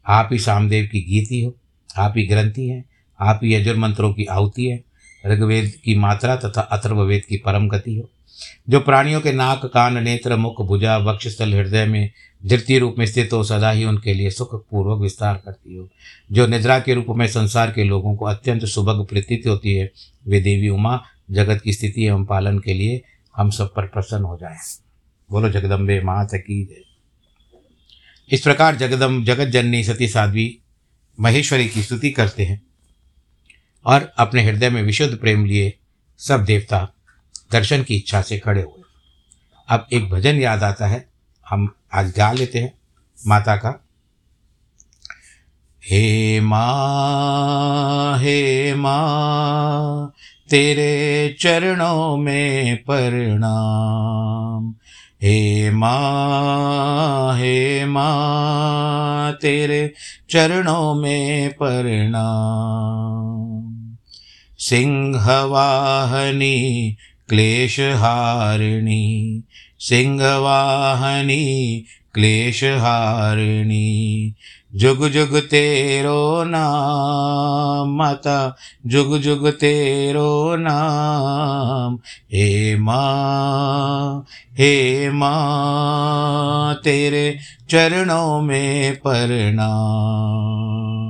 आप 0.08 0.30
ही 0.32 0.40
सामदेव 0.40 0.90
की 0.92 1.02
गीति 1.02 1.44
हो, 1.44 1.56
आप 1.98 2.14
ही 2.18 2.28
ग्रंथि 2.28 2.68
हैं, 2.68 2.86
आप 3.20 3.40
ही 3.44 3.54
यजुर 3.54 3.76
मंत्रों 3.76 4.14
की 4.14 4.26
आहुति 4.26 4.66
है 4.66 4.91
ऋग्वेद 5.28 5.74
की 5.86 5.96
मात्रा 5.96 6.36
तथा 6.36 6.62
अथर्ववेद 6.62 7.26
की 7.26 7.38
परम 7.38 7.68
गति 7.68 7.98
हो। 7.98 8.10
जो 8.70 8.80
प्राणियों 8.80 9.22
के 9.22 9.32
नाक, 9.32 9.66
कान, 9.66 10.04
नेत्र, 10.04 10.36
मुख, 10.36 10.62
भुजा 10.62 10.98
वक्षस्थल 10.98 11.54
हृदय 11.54 11.86
में 11.86 12.12
धृति 12.46 12.80
रूप 12.80 12.96
में 12.98 13.06
स्थित 13.06 13.34
हो, 13.34 13.44
सदा 13.44 13.72
ही 13.72 13.86
उनके 13.86 14.14
लिए 14.14 14.30
सुख 14.30 14.68
पूर्वक 14.70 15.02
विस्तार 15.02 15.42
करती 15.46 15.76
हो। 15.76 15.90
जो 16.32 16.48
निद्रा 16.48 16.80
के 16.80 16.94
रूप 16.94 17.06
में 17.10 17.28
संसार 17.28 17.72
के 17.72 17.84
लोगों 17.84 18.16
को 18.16 18.26
अत्यंत 18.26 18.66
सुभग 18.66 19.06
प्रतीत 19.06 19.44
होती 19.48 19.76
है, 19.76 19.92
वे 20.28 20.42
देवी 20.42 20.70
उमा, 20.70 21.04
जगत 21.32 21.62
की 21.62 21.74
स्थिति 21.74 22.06
एवं 22.06 22.26
पालन 22.26 22.60
के 22.60 22.74
लिए 22.74 23.02
हम 23.36 23.50
सब 23.50 23.74
पर 23.74 23.88
प्रसन्न 23.88 24.24
हो 24.24 24.38
जाए। 24.38 24.58
बोलो, 25.32 25.50
जगदम्बे 25.50 26.02
मात 26.02 26.30
की 26.34 26.66
जय। 26.66 26.82
इस 28.32 28.42
प्रकार 28.42 28.76
जगदम 28.76 29.24
जगत 29.24 29.46
जननी 29.46 29.84
सती 29.84 30.08
साध्वी 30.08 30.58
महेश्वरी 31.20 31.68
की 31.68 31.84
स्तुति 31.84 32.10
करते 32.10 32.44
हैं। 32.44 32.62
और 33.86 34.14
अपने 34.18 34.44
हृदय 34.44 34.70
में 34.70 34.84
विशुद्ध 34.84 35.18
प्रेम 35.18 35.46
लिए 35.46 35.78
सब 36.18 36.46
देवता 36.46 36.90
दर्शन 37.52 37.84
की 37.84 37.96
इच्छा 37.96 38.22
से 38.22 38.40
खड़े 38.40 38.62
हुए। 38.62 38.84
अब 39.70 39.88
एक 39.94 40.10
भजन 40.10 40.36
याद 40.36 40.64
आता 40.64 40.88
है। 40.88 41.10
हम 41.50 41.76
आज 41.94 42.14
गा 42.18 42.32
लेते 42.32 42.60
हैं 42.60 42.74
माता 43.28 43.56
का। 43.56 43.86
हे 45.86 46.42
माँ 46.42 48.20
हे 48.20 48.76
माँ, 48.76 50.14
तेरे 50.50 51.36
चरणों 51.40 52.18
में 52.18 52.84
प्रणाम। 52.84 54.76
हे 55.22 55.72
माँ 55.72 57.38
हे 57.38 57.86
माँ, 57.86 59.34
तेरे 59.34 59.94
चरणों 60.30 60.96
में 60.96 61.54
प्रणाम। 61.54 63.71
सिंहवाहनी, 64.62 66.96
क्लेशहारिणी। 67.30 69.44
सिंहवाहनी, 69.80 71.84
क्लेशहारिणी। 72.14 74.34
जुग 74.76 75.08
जुग 75.08 75.40
तेरो 75.40 76.44
नाम, 76.44 77.98
माता, 77.98 78.56
जुग 78.86 79.18
जुग 79.18 79.50
तेरो 79.50 80.56
नाम। 80.56 82.00
हे 82.34 82.76
माँ 82.76 84.26
हे 84.54 85.10
माँ, 85.10 86.76
तेरे 86.76 87.38
चरणों 87.70 88.42
में 88.42 88.96
प्रणाम 88.96 91.01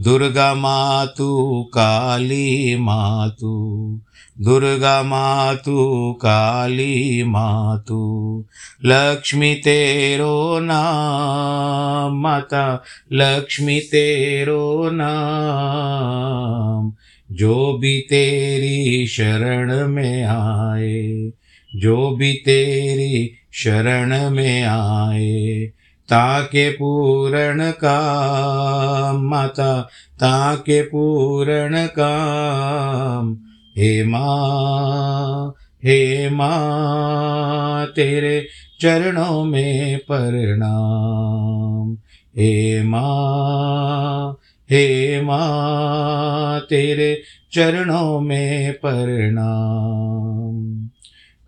दुर्गा 0.00 0.54
मातु, 0.54 1.70
काली 1.74 2.76
मातु। 2.76 4.00
दुर्गा 4.40 5.02
मातु, 5.02 6.18
काली 6.22 7.22
मातु। 7.22 8.44
लक्ष्मी 8.84 9.54
तेरो 9.54 10.58
नाम 10.58 12.20
माता 12.20 12.82
लक्ष्मी 13.12 13.80
तेरो 13.80 14.90
नाम। 14.92 16.92
जो 17.34 17.78
भी 17.78 18.00
तेरी 18.00 19.06
शरण 19.06 19.88
में 19.88 20.24
आए, 20.24 21.30
जो 21.76 22.10
भी 22.10 22.32
तेरी 22.32 23.30
शरण 23.52 24.30
में 24.30 24.62
आए 24.62 25.70
ताके 26.08 26.70
पूरण 26.70 27.70
का 27.70 29.12
माता, 29.12 29.88
ताके 30.14 30.82
पूरण 30.82 31.86
काम। 31.86 33.36
हे 33.78 34.04
माँ 34.04 35.54
हे 35.84 36.30
माँ, 36.30 37.86
तेरे 37.86 38.46
चरणों 38.80 39.44
में 39.44 39.98
प्रणाम 39.98 41.98
हे 42.38 42.82
माँ 42.82 44.38
हे 44.70 45.20
माँ, 45.20 46.60
तेरे 46.60 47.22
चरणों 47.52 48.20
में 48.20 48.72
प्रणाम 48.72 50.88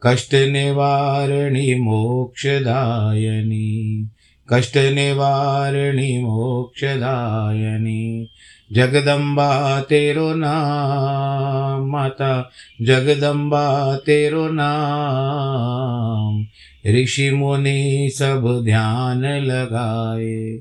कष्ट 0.03 0.35
निवारणी, 0.35 1.75
मोक्षदायनी। 1.75 4.09
कष्ट 4.53 4.77
निवारणी 4.77 6.23
मोक्षदायनी। 6.23 8.31
जगदम्बा 8.73 9.81
तेरो 9.81 10.35
नाम, 10.35 11.91
माता, 11.91 12.51
जगदम्बा 12.83 13.97
तेरो 13.97 14.49
नाम। 14.49 16.47
ऋषि 16.87 17.31
मुनि 17.31 18.11
सब 18.15 18.61
ध्यान 18.65 19.25
लगाए, 19.25 20.59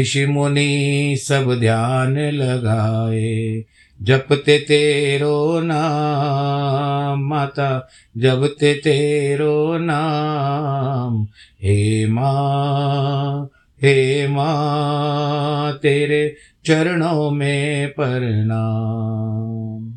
ऋषि 0.00 0.26
मुनि 0.26 1.16
सब 1.18 1.56
ध्यान 1.60 2.18
लगाए। 2.18 3.64
जपते 4.02 4.58
तेरो 4.58 5.60
नाम, 5.60 7.22
माता 7.22 7.88
जपते 8.16 8.74
तेरो 8.74 9.78
नाम। 9.78 11.26
हे 11.62 12.06
माँ 12.06 13.50
हे 13.82 14.28
माँ, 14.28 15.72
तेरे 15.72 16.36
चरणों 16.64 17.30
में 17.30 17.88
प्रणाम 17.88 19.92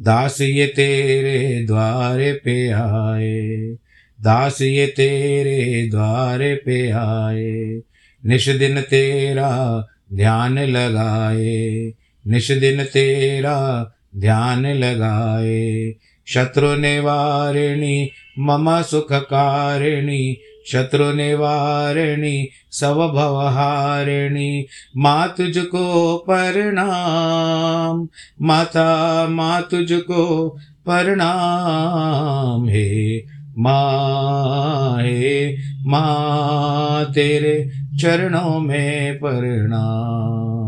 दास 0.00 0.40
ये 0.40 0.66
तेरे 0.66 1.66
द्वारे 1.66 2.32
पे 2.32 2.68
आए, 2.68 3.76
दास 4.22 4.62
ये 4.62 4.86
तेरे 4.86 5.90
द्वारे 5.90 6.54
पे 6.54 6.90
आए, 6.90 7.82
निश 8.26 8.48
दिन 8.48 8.80
तेरा 8.80 9.88
ध्यान 10.12 10.58
लगाए 10.58 11.92
निश 12.26 12.50
दिन 12.50 12.84
तेरा 12.84 13.92
ध्यान 14.16 14.66
लगाए। 14.66 15.94
शत्रु 16.26 16.76
निवारिणी, 16.76 18.10
मम 18.38 18.82
सुखकारिणी 18.82 20.40
शत्रुनिवारिणी 20.66 22.48
सवभवहारिणी, 22.70 24.66
माँ 24.96 25.34
तुझको 25.36 26.16
प्रणाम, 26.26 28.08
माता, 28.42 29.26
माँ 29.26 29.68
तुझको 29.70 30.48
प्रणाम, 30.84 32.68
हे 32.68 33.18
माँ 33.58 35.02
हे 35.02 35.56
माँ, 35.86 37.04
तेरे 37.04 37.70
चरणों 38.00 38.60
में 38.60 39.18
प्रणाम। 39.18 40.61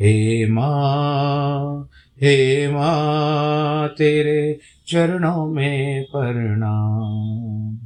हे 0.00 0.46
माँ 0.50 1.88
हे 2.22 2.68
माँ 2.68 3.88
तेरे 3.88 4.58
चरणों 4.86 5.46
में 5.46 6.04
प्रणाम। 6.04 7.78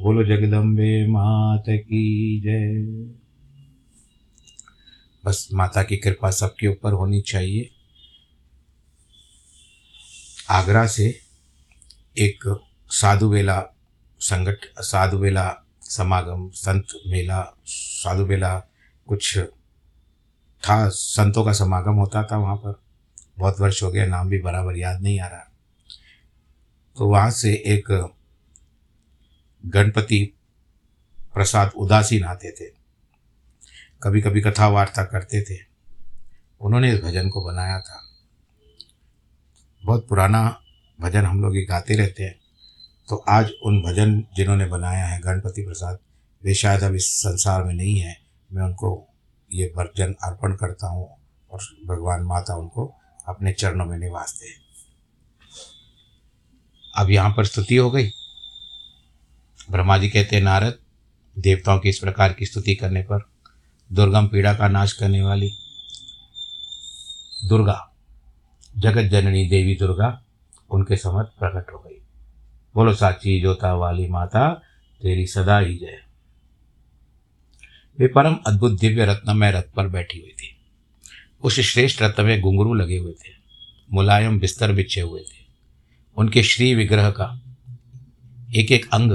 बोलो 0.02 0.24
जगदम्बे 0.24 1.06
मात 1.06 1.64
की 1.68 2.40
जय। 2.40 2.82
बस 5.24 5.48
माता 5.54 5.82
की 5.82 5.96
कृपा 5.96 6.30
सबके 6.30 6.66
ऊपर 6.66 6.92
होनी 6.92 7.20
चाहिए। 7.20 7.70
आगरा 10.50 10.86
से 10.86 11.20
एक 12.18 12.60
साधु 12.88 13.28
बेला 13.28 13.64
संगठ 14.20 14.56
साधु 14.78 15.18
बेला 15.18 15.56
समागम, 15.82 16.50
संत 16.50 16.86
मेला 17.06 17.54
साधु 17.66 18.26
बेला 18.26 18.58
कुछ 19.08 19.38
था, 20.68 20.88
संतों 20.88 21.44
का 21.44 21.52
समागम 21.52 21.92
होता 21.92 22.24
था 22.24 22.38
वहाँ 22.38 22.56
पर। 22.56 22.80
बहुत 23.38 23.60
वर्ष 23.60 23.82
हो 23.82 23.90
गया, 23.90 24.06
नाम 24.06 24.28
भी 24.28 24.38
बराबर 24.38 24.76
याद 24.76 25.02
नहीं 25.02 25.20
आ 25.20 25.26
रहा। 25.26 25.52
तो 26.96 27.06
वहाँ 27.06 27.30
से 27.30 27.52
एक 27.52 28.14
गणपति 29.66 30.34
प्रसाद 31.34 31.72
उदासीन 31.76 32.24
आते 32.24 32.50
थे। 32.50 32.64
कभी 34.02 34.20
कभी 34.20 34.40
कथा 34.40 34.68
वार्ता 34.68 35.04
करते 35.04 35.42
थे। 35.42 35.58
उन्होंने 36.60 36.94
इस 36.94 37.00
भजन 37.00 37.28
को 37.28 37.44
बनाया 37.44 37.80
था। 37.80 38.02
बहुत 39.86 40.06
पुराना 40.08 40.62
भजन 41.00 41.24
हम 41.24 41.42
लोग 41.42 41.56
ये 41.56 41.64
गाते 41.64 41.94
रहते 41.94 42.22
हैं। 42.22 42.34
तो 43.08 43.16
आज 43.16 43.50
उन 43.62 43.82
भजन 43.82 44.24
जिन्होंने 44.36 44.66
बनाया 44.66 45.04
है, 45.06 45.20
गणपति 45.20 45.62
प्रसाद, 45.62 45.98
वे 46.44 46.54
शायद 46.54 46.82
अब 46.82 46.94
इस 46.94 47.10
संसार 47.10 47.64
में 47.64 47.74
नहीं 47.74 47.98
है। 47.98 48.16
मैं 48.52 48.62
उनको 48.62 49.08
ये 49.52 49.72
भजन 49.76 50.14
अर्पण 50.22 50.56
करता 50.56 50.86
हूँ 50.86 51.08
और 51.50 51.60
भगवान 51.86 52.22
माता 52.22 52.56
उनको 52.56 52.94
अपने 53.28 53.52
चरणों 53.52 53.86
में 53.86 53.98
निवास 53.98 54.40
दे 54.42 54.54
अब 56.94 57.10
यहाँ 57.10 57.30
पर 57.30 57.44
स्तुति 57.44 57.76
हो 57.76 57.90
गई। 57.90 58.10
ब्रह्मा 59.70 59.98
जी 59.98 60.08
कहते 60.08 60.36
हैं, 60.36 60.42
नारद, 60.42 60.78
देवताओं 61.36 61.78
की 61.78 61.88
इस 61.88 61.98
प्रकार 61.98 62.32
की 62.32 62.46
स्तुति 62.46 62.74
करने 62.74 63.02
पर 63.02 63.28
दुर्गम 63.92 64.26
पीड़ा 64.26 64.54
का 64.54 64.68
नाश 64.68 64.92
करने 64.92 65.22
वाली 65.22 65.50
दुर्गा 67.48 67.95
जगत 68.78 69.02
जननी 69.02 69.48
देवी 69.48 69.74
दुर्गा 69.74 70.22
उनके 70.70 70.96
समझ 70.96 71.26
प्रकट 71.26 71.72
हो 71.72 71.78
गई। 71.78 72.00
बोलो 72.74 72.94
साची 72.94 73.40
जोता 73.40 73.74
वाली 73.74 74.08
माता, 74.08 74.62
तेरी 75.02 75.26
सदा 75.26 75.58
ही 75.58 75.76
जय। 75.76 76.02
वे 77.98 78.06
परम 78.06 78.36
अद्भुत 78.46 78.80
दिव्य 78.80 79.06
रत्नमय 79.06 79.50
रथ 79.50 79.62
पर 79.62 79.88
बैठी 79.88 80.18
हुई 80.18 80.30
थी। 80.30 80.56
उस 81.42 81.60
श्रेष्ठ 81.60 82.02
रत्न 82.02 82.24
में 82.24 82.40
घुंघरू 82.40 82.74
लगे 82.74 82.96
हुए 82.96 83.12
थे, 83.12 83.32
मुलायम 83.92 84.40
बिस्तर 84.40 84.72
बिछे 84.72 85.00
हुए 85.00 85.20
थे। 85.20 85.46
उनके 86.16 86.42
श्री 86.42 86.74
विग्रह 86.74 87.10
का 87.10 87.40
एक 88.54 88.72
एक 88.72 88.88
अंग 88.92 89.12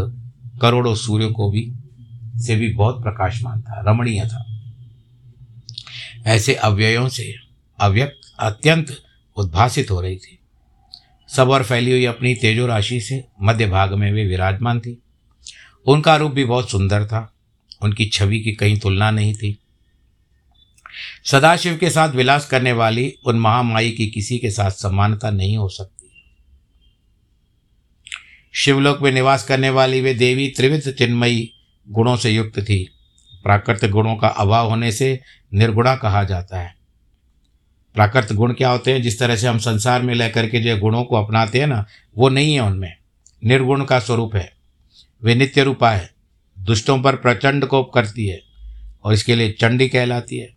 करोड़ों 0.61 0.95
सूर्य 0.95 1.27
को 1.27 1.51
भी, 1.51 1.71
से 2.37 2.55
भी 2.55 2.73
बहुत 2.73 3.03
प्रकाशमान 3.03 3.61
था, 3.61 3.83
रमणीय 3.87 4.25
था। 4.25 4.45
ऐसे 6.25 6.55
अव्ययों 6.55 7.09
से 7.09 7.35
अव्यक्त 7.79 8.35
अत्यंत 8.39 9.03
उद्भासित 9.37 9.91
हो 9.91 10.01
रही 10.01 10.15
थी। 10.15 10.39
सब 11.27 11.49
और 11.49 11.63
फैली 11.63 11.91
हुई 11.91 12.05
अपनी 12.05 12.35
तेजो 12.35 12.67
राशि 12.67 13.01
से 13.01 13.25
मध्य 13.41 13.65
भाग 13.65 13.93
में 13.93 14.11
वे 14.11 14.25
विराजमान 14.25 14.79
थी। 14.79 15.01
उनका 15.85 16.15
रूप 16.15 16.31
भी 16.31 16.45
बहुत 16.45 16.69
सुंदर 16.69 17.05
था। 17.05 17.33
उनकी 17.81 18.05
छवि 18.05 18.39
की 18.39 18.51
कहीं 18.51 18.79
तुलना 18.79 19.11
नहीं 19.11 19.33
थी। 19.33 19.57
सदाशिव 21.25 21.77
के 21.77 21.89
साथ 21.89 22.09
विलास 22.09 22.45
करने 22.45 22.71
वाली 22.71 23.13
उन 23.25 23.39
महामाई 23.39 23.91
की 23.91 24.07
किसी 24.07 24.37
के 24.37 24.51
साथ 24.51 24.71
समानता 24.71 25.29
नहीं 25.29 25.57
हो 25.57 25.69
सकती। 25.69 26.11
शिवलोक 28.53 29.01
में 29.01 29.11
निवास 29.11 29.43
करने 29.43 29.69
वाली 29.69 30.01
वे 30.01 30.13
देवी 30.13 30.47
त्रिविध 30.47 30.91
चिन्मयी 30.91 31.53
गुणों 31.89 32.17
से 32.17 32.31
युक्त 32.31 32.59
थी। 32.59 32.89
प्राकृतिक 33.43 33.91
गुणों 33.91 34.15
का 34.15 34.27
अभाव 34.27 34.69
होने 34.69 34.91
से 34.91 35.19
निर्गुणा 35.53 35.95
कहा 35.95 36.23
जाता 36.23 36.59
है। 36.59 36.80
प्राकृत 37.93 38.33
गुण 38.33 38.53
क्या 38.53 38.69
होते 38.69 38.93
हैं? 38.93 39.01
जिस 39.01 39.19
तरह 39.19 39.35
से 39.35 39.47
हम 39.47 39.57
संसार 39.57 40.01
में 40.01 40.15
लेकर 40.15 40.47
के 40.47 40.59
जो 40.59 40.77
गुणों 40.77 41.03
को 41.03 41.15
अपनाते 41.15 41.59
हैं 41.59 41.67
ना, 41.67 41.85
वो 42.17 42.29
नहीं 42.29 42.53
है 42.53 42.61
उनमें। 42.61 42.93
निर्गुण 43.45 43.85
का 43.85 43.99
स्वरूप 43.99 44.35
है। 44.35 44.53
वे 45.23 45.35
नित्य 45.35 45.63
रूपा 45.63 45.91
है। 45.91 46.11
दुष्टों 46.59 47.01
पर 47.01 47.15
प्रचंड 47.15 47.65
कोप 47.65 47.91
करती 47.93 48.27
है 48.27 48.41
और 49.03 49.13
इसके 49.13 49.35
लिए 49.35 49.51
चंडी 49.51 49.89
कहलाती 49.89 50.37
है। 50.37 50.53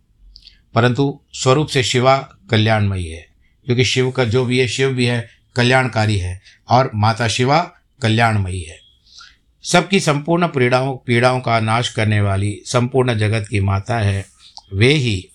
परंतु 0.74 1.20
स्वरूप 1.32 1.66
से 1.66 1.82
शिवा 1.82 2.36
कल्याणमयी 2.50 3.08
है, 3.08 3.26
क्योंकि 3.64 3.84
शिव 3.84 4.10
का 4.10 4.24
जो 4.24 4.44
भी 4.44 4.58
है, 4.58 4.68
शिव 4.68 4.90
भी 4.90 5.06
है, 5.06 5.28
कल्याणकारी 5.56 6.18
है 6.18 6.40
और 6.68 6.90
माता 6.94 7.28
शिवा 7.28 7.72
कल्याणमयी 8.02 8.62
है। 8.62 8.78
सबकी 9.62 10.00
संपूर्ण 10.00 10.46
पीड़ाओं 10.48 10.96
पीड़ाओं 10.96 11.40
का 11.40 11.60
नाश 11.60 11.88
करने 11.88 12.20
वाली 12.20 12.60
संपूर्ण 12.66 13.18
जगत 13.18 13.46
की 13.50 13.60
माता 13.60 13.98
है। 13.98 14.26
वे 14.74 14.92
ही 14.92 15.28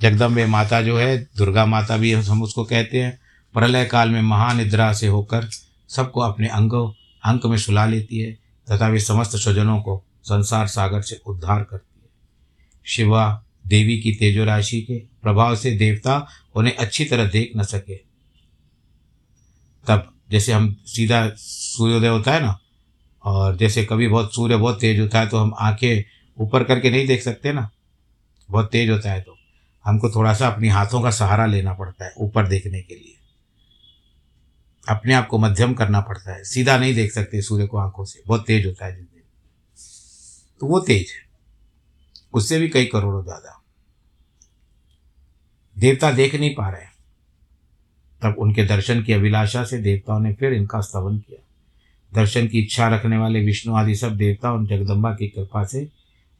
जगदम्बे 0.00 0.46
माता 0.46 0.80
जो 0.82 0.96
है, 0.98 1.16
दुर्गा 1.36 1.66
माता 1.66 1.96
भी 1.96 2.12
हम 2.12 2.42
उसको 2.42 2.64
कहते 2.64 3.02
हैं। 3.02 3.18
प्रलय 3.54 3.84
काल 3.84 4.10
में 4.10 4.20
महानिद्रा 4.22 4.92
से 4.92 5.06
होकर 5.06 5.48
सबको 5.90 6.20
अपने 6.20 6.48
अंगों, 6.48 6.90
अंक 7.24 7.46
में 7.46 7.56
सुला 7.58 7.86
लेती 7.86 8.18
है 8.18 8.32
तथा 8.68 8.88
वे 8.88 9.00
समस्त 9.00 9.36
स्वजनों 9.36 9.80
को 9.80 10.02
संसार 10.24 10.66
सागर 10.66 11.02
से 11.02 11.20
उद्धार 11.26 11.62
करती 11.62 12.00
है। 12.00 12.08
शिवा 12.86 13.42
देवी 13.66 13.98
की 13.98 14.12
तेजो 14.12 14.44
राशि 14.44 14.80
के 14.80 14.98
प्रभाव 15.22 15.56
से 15.56 15.70
देवता 15.76 16.26
उन्हें 16.54 16.76
अच्छी 16.76 17.04
तरह 17.04 17.26
देख 17.26 17.52
न 17.56 17.62
सके। 17.64 17.96
तब 19.86 20.12
जैसे 20.30 20.52
हम 20.52 20.74
सीधा 20.86 21.28
सूर्योदय 21.36 22.08
होता 22.08 22.32
है 22.32 22.40
ना, 22.40 22.58
और 23.24 23.56
जैसे 23.56 23.84
कभी 23.84 24.08
बहुत 24.08 24.34
सूर्य 24.34 24.56
बहुत 24.56 24.80
तेज 24.80 25.00
होता 25.00 25.20
है 25.20 25.28
तो 25.28 25.38
हम 25.38 25.54
आँखें 25.58 26.04
ऊपर 26.38 26.64
करके 26.64 26.90
नहीं 26.90 27.06
देख 27.06 27.22
सकते 27.22 27.52
ना, 27.52 27.68
बहुत 28.48 28.70
तेज 28.72 28.90
होता 28.90 29.12
है 29.12 29.20
तो। 29.20 29.35
हमको 29.86 30.10
थोड़ा 30.10 30.32
सा 30.34 30.48
अपनी 30.48 30.68
हाथों 30.68 31.02
का 31.02 31.10
सहारा 31.12 31.46
लेना 31.46 31.72
पड़ता 31.74 32.04
है, 32.04 32.12
ऊपर 32.18 32.46
देखने 32.48 32.80
के 32.82 32.94
लिए। 32.94 33.14
अपने 34.86 35.14
आप 35.14 35.26
को 35.26 35.38
मध्यम 35.38 35.74
करना 35.74 36.00
पड़ता 36.00 36.34
है। 36.34 36.42
सीधा 36.44 36.76
नहीं 36.78 36.94
देख 36.94 37.12
सकते 37.12 37.42
सूर्य 37.42 37.66
को 37.66 37.78
आँखों 37.78 38.04
से। 38.04 38.22
बहुत 38.26 38.46
तेज 38.46 38.66
होता 38.66 38.86
है 38.86 38.96
जिस 38.96 39.04
दिन 39.04 39.22
तो 40.60 40.66
वो 40.66 40.80
तेज 40.80 41.10
है। 41.10 41.24
उससे 42.34 42.58
भी 42.58 42.68
कई 42.68 42.84
करोड़ों 42.86 43.22
ज़्यादा। 43.24 43.60
देवता 45.76 46.10
देख 46.12 46.34
नहीं 46.34 46.54
पा 46.54 46.68
रहे 46.70 46.84
तब 48.22 48.36
उनके 48.38 48.64
दर्शन 48.64 49.02
की 49.02 49.12
अभिलाषा 49.12 49.64
से 49.64 49.78
देवताओं 49.78 50.20
ने 50.20 50.32
फिर 50.34 50.52
इनका 50.52 50.80
स्तवन 50.80 51.18
किया। 51.18 51.42
दर्शन 52.12 52.46
की 52.48 52.60
इच्छा 52.60 52.88
रखने 52.88 53.18
वाले 53.18 53.40
विष्णु 53.40 53.74
आदि 53.74 53.94
सब 53.94 54.16
देवता 54.16 54.52
उन 54.52 54.66
जगदम्बा 54.66 55.12
की 55.14 55.28
कृपा 55.28 55.64
से 55.64 55.88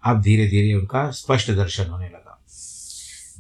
अब 0.03 0.21
धीरे 0.23 0.47
धीरे 0.49 0.73
उनका 0.75 1.11
स्पष्ट 1.13 1.51
दर्शन 1.51 1.91
होने 1.91 2.07
लगा। 2.07 2.39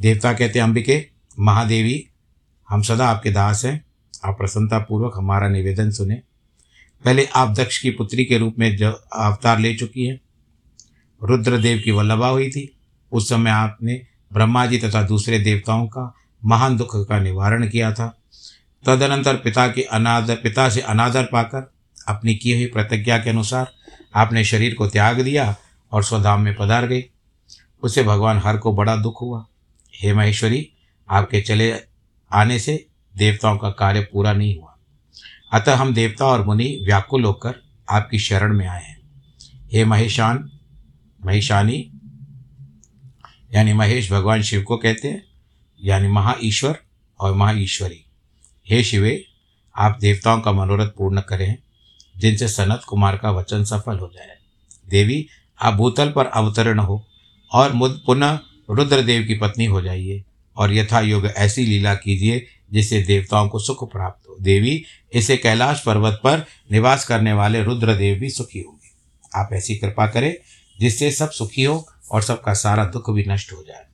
देवता 0.01 0.33
कहते 0.33 0.59
अंबिके, 0.59 1.07
महादेवी, 1.39 2.09
हम 2.69 2.83
सदा 2.83 3.09
आपके 3.09 3.31
दास 3.31 3.65
हैं। 3.65 3.85
आप 4.25 4.39
प्रसन्नतापूर्वक 4.39 5.13
हमारा 5.17 5.49
निवेदन 5.49 5.91
सुने। 5.91 6.15
पहले 7.05 7.25
आप 7.25 7.49
दक्ष 7.49 7.79
की 7.79 7.91
पुत्री 7.91 8.25
के 8.25 8.39
रूप 8.39 8.55
में 8.59 8.77
जब 8.77 9.05
अवतार 9.13 9.59
ले 9.59 9.75
चुकी 9.75 10.07
हैं। 10.07 10.21
रुद्रदेव 11.23 11.83
की 11.85 11.91
वल्लभा 11.91 12.29
हुई 12.29 12.51
थी। 12.51 12.79
उस 13.13 13.29
समय 13.29 13.51
आपने 13.51 14.07
ब्रह्मा 14.33 14.67
जी 14.67 14.79
तथा 14.79 15.03
दूसरे 15.03 15.39
देवताओं 15.39 15.87
का 15.87 16.15
महान 16.45 16.77
दुख 16.77 17.09
का 17.09 17.21
निवारण 17.21 17.69
किया 17.69 17.93
था। 17.93 18.19
तदनंतर 18.87 19.37
पिता 19.37 19.69
के 19.69 19.83
अनादर, 19.83 20.37
पिता 20.37 20.69
से 20.69 20.81
अनादर 20.81 21.25
पाकर 21.25 21.73
अपनी 22.09 22.35
की 22.35 22.53
हुई 22.53 22.67
प्रतिज्ञा 22.67 23.19
के 23.19 23.31
अनुसार 23.31 23.73
आपने 24.15 24.45
शरीर 24.45 24.75
को 24.75 24.89
त्याग 24.89 25.21
दिया 25.21 25.57
और 25.93 26.05
स्वधाम 26.05 26.41
में 26.41 26.55
पधार 26.55 26.87
गई। 26.87 27.05
उसे 27.83 28.03
भगवान 28.03 28.39
हर 28.39 28.57
को 28.57 28.73
बड़ा 28.73 28.97
दुख 28.97 29.23
हुआ। 29.23 29.47
हे 30.03 30.13
महेश्वरी, 30.13 30.73
आपके 31.11 31.41
चले 31.41 31.75
आने 32.33 32.59
से 32.59 32.87
देवताओं 33.17 33.59
का 33.59 33.71
कार्य 33.71 34.01
पूरा 34.01 34.33
नहीं 34.33 34.59
हुआ। 34.59 34.79
अतः 35.53 35.75
हम 35.75 35.95
देवता 35.95 36.27
और 36.27 36.45
मुनि 36.45 36.81
व्याकुल 36.85 37.25
होकर 37.25 37.55
आपकी 37.91 38.19
शरण 38.19 38.57
में 38.57 38.67
आए 38.67 38.85
हैं। 38.85 39.01
हे 39.73 39.85
महेशान, 39.85 40.51
महेशानी, 41.25 41.91
यानी 43.55 43.73
महेश 43.73 44.13
भगवान 44.13 44.43
शिव 44.43 44.63
को 44.63 44.77
कहते 44.77 45.09
हैं, 45.09 45.25
यानी 45.85 46.09
महा 46.09 46.35
ईश्वर 46.43 46.79
और 47.21 47.35
महा 47.35 47.53
ईश्वरी। 47.53 48.05
हे 48.71 48.85
शिवे, 48.85 49.25
आप 49.77 49.99
देवताओं 50.01 50.41
का 50.41 50.53
मनोरथ 50.53 50.87
पूर्ण 50.87 51.21
करें, 51.21 51.57
जिनसे 52.17 52.49
सनत 52.49 52.83
कुमार 52.89 53.17
का 53.17 53.31
वचन 53.31 53.65
सफल 53.65 53.99
हो 53.99 54.11
जाए। 54.15 54.37
देवी, 54.89 55.27
आप 55.63 55.75
भूतल 55.75 56.11
पर 56.11 56.27
अवतरण 56.27 56.79
हो 56.79 57.07
और 57.53 57.73
मुद 57.73 58.03
पुनः 58.07 58.39
रुद्रदेव 58.71 59.25
की 59.25 59.35
पत्नी 59.35 59.65
हो 59.65 59.83
जाइए 59.83 60.25
और 60.57 60.75
यथा 60.75 61.01
युग 61.01 61.27
ऐसी 61.27 61.67
लीला 61.67 61.95
कीजिए 61.95 62.47
जिससे 62.73 63.03
देवताओं 63.03 63.49
को 63.49 63.59
सुख 63.59 63.93
प्राप्त 63.93 64.29
हो। 64.29 64.37
देवी, 64.41 64.85
इसे 65.13 65.37
कैलाश 65.37 65.81
पर्वत 65.81 66.21
पर 66.25 66.47
निवास 66.73 67.05
करने 67.05 67.33
वाले 67.33 67.63
रुद्रदेव 67.63 68.19
भी 68.19 68.31
सुखी 68.31 68.61
होंगे। 68.61 68.91
आप 69.39 69.49
ऐसी 69.53 69.77
कृपा 69.77 70.07
करें 70.07 70.35
जिससे 70.81 71.11
सब 71.11 71.31
सुखी 71.31 71.65
हो 71.65 71.89
और 72.11 72.23
सबका 72.23 72.55
सारा 72.55 72.85
दुख 72.85 73.11
भी 73.11 73.25
नष्ट 73.29 73.53
हो 73.53 73.65
जाए। 73.69 73.85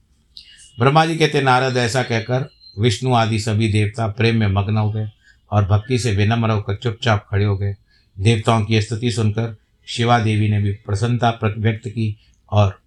ब्रह्मा 0.79 1.07
जी 1.07 1.17
कहते, 1.17 1.41
नारद, 1.41 1.77
ऐसा 1.77 2.03
कहकर 2.03 2.51
विष्णु 2.79 3.15
आदि 3.15 3.39
सभी 3.39 3.73
देवता 3.73 4.07
प्रेम 4.07 4.37
में 4.37 4.47
मग्न 4.47 4.77
हो 4.77 4.93
गए 4.93 5.09
और 5.51 5.65
भक्ति 5.65 5.99
से 5.99 6.13
विनम्र 6.13 6.51
होकर 6.51 6.77
चुपचाप 6.77 7.27
खड़े 7.31 7.45
हो 7.45 7.57
गए। 7.57 7.75
देवताओं 8.19 8.65
की 8.65 8.83
स्तुति 8.83 9.11
सुनकर 9.11 9.57
शिवा 9.87 10.19
देवी 10.19 10.49
ने 10.49 10.61
भी 10.61 10.73
प्रसन्नता 10.73 11.41
व्यक्त 11.59 11.89
की 11.89 12.19
और 12.51 12.82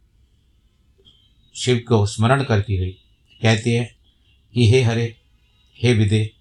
शिव 1.55 1.81
को 1.87 2.05
स्मरण 2.05 2.43
करती 2.43 2.77
हुई 2.77 2.97
कहती 3.41 3.73
है 3.73 3.95
कि 4.53 4.71
हे 4.71 4.81
हरे, 4.81 5.15
हे 5.83 5.93
विदे, 5.93 6.31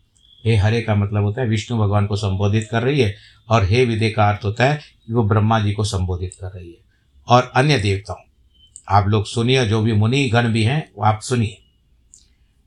हे 0.45 0.57
हरे 0.57 0.83
का 0.83 0.95
मतलब 0.95 1.23
होता 1.23 1.43
है 1.43 1.49
विष्णु 1.49 1.79
भगवान 1.79 2.07
को 2.07 2.17
संबोधित 2.17 2.69
कर 2.71 2.83
रही 2.83 3.01
है 3.01 3.15
और 3.49 3.65
हे 3.65 3.85
विदे 3.85 4.11
का 4.11 4.29
अर्थ 4.29 4.45
होता 4.45 4.65
है 4.65 4.81
कि 5.07 5.13
वो 5.13 5.23
ब्रह्मा 5.23 5.61
जी 5.61 5.73
को 5.73 5.85
संबोधित 5.85 6.35
कर 6.41 6.47
रही 6.47 6.69
है। 6.69 6.79
और 7.29 7.53
अन्य 7.55 7.79
देवताओं, 7.79 8.23
आप 8.89 9.09
लोग 9.09 9.27
सुनिए, 9.27 9.67
जो 9.67 9.83
भी 9.83 9.93
मुनि 9.93 10.29
गण 10.29 10.49
भी 10.49 10.63
हैं, 10.63 10.93
वो 10.97 11.05
आप 11.05 11.21
सुनिए। 11.23 11.63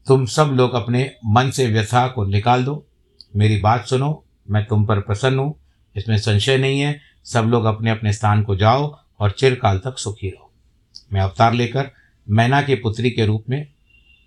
तुम 0.08 0.26
सब 0.26 0.46
लोग 0.46 0.74
अपने 0.74 1.16
मन 1.26 1.50
से 1.50 1.68
व्यथा 1.68 2.08
को 2.08 2.26
निकाल 2.26 2.66
दो। 2.66 2.88
मेरी 3.36 3.58
बात 3.58 3.88
सुनो, 3.88 4.26
मैं 4.50 4.66
तुम 4.66 4.86
पर 4.86 5.00
प्रसन्न 5.00 5.40
हूँ, 5.40 5.60
इसमें 5.96 6.18
संशय 6.18 6.58
नहीं 6.58 6.80
है, 6.80 7.02
सब 7.26 7.44
लोग 7.44 7.66
अपने 7.66 7.92
अपने 7.92 8.14
स्थान 8.14 8.44
को 8.44 8.56
जाओ 8.56 8.98
और 9.20 9.32
चिरकाल 9.32 9.78
तक 9.78 9.98
सुखी 9.98 10.30
रहो। 10.30 10.52
मैं 11.14 11.22
अवतार 11.22 11.54
लेकर 11.54 11.92
मैना 12.30 12.62
की 12.62 12.76
पुत्री 12.76 13.12
के 13.12 13.26
रूप 13.26 13.46
में 13.50 13.68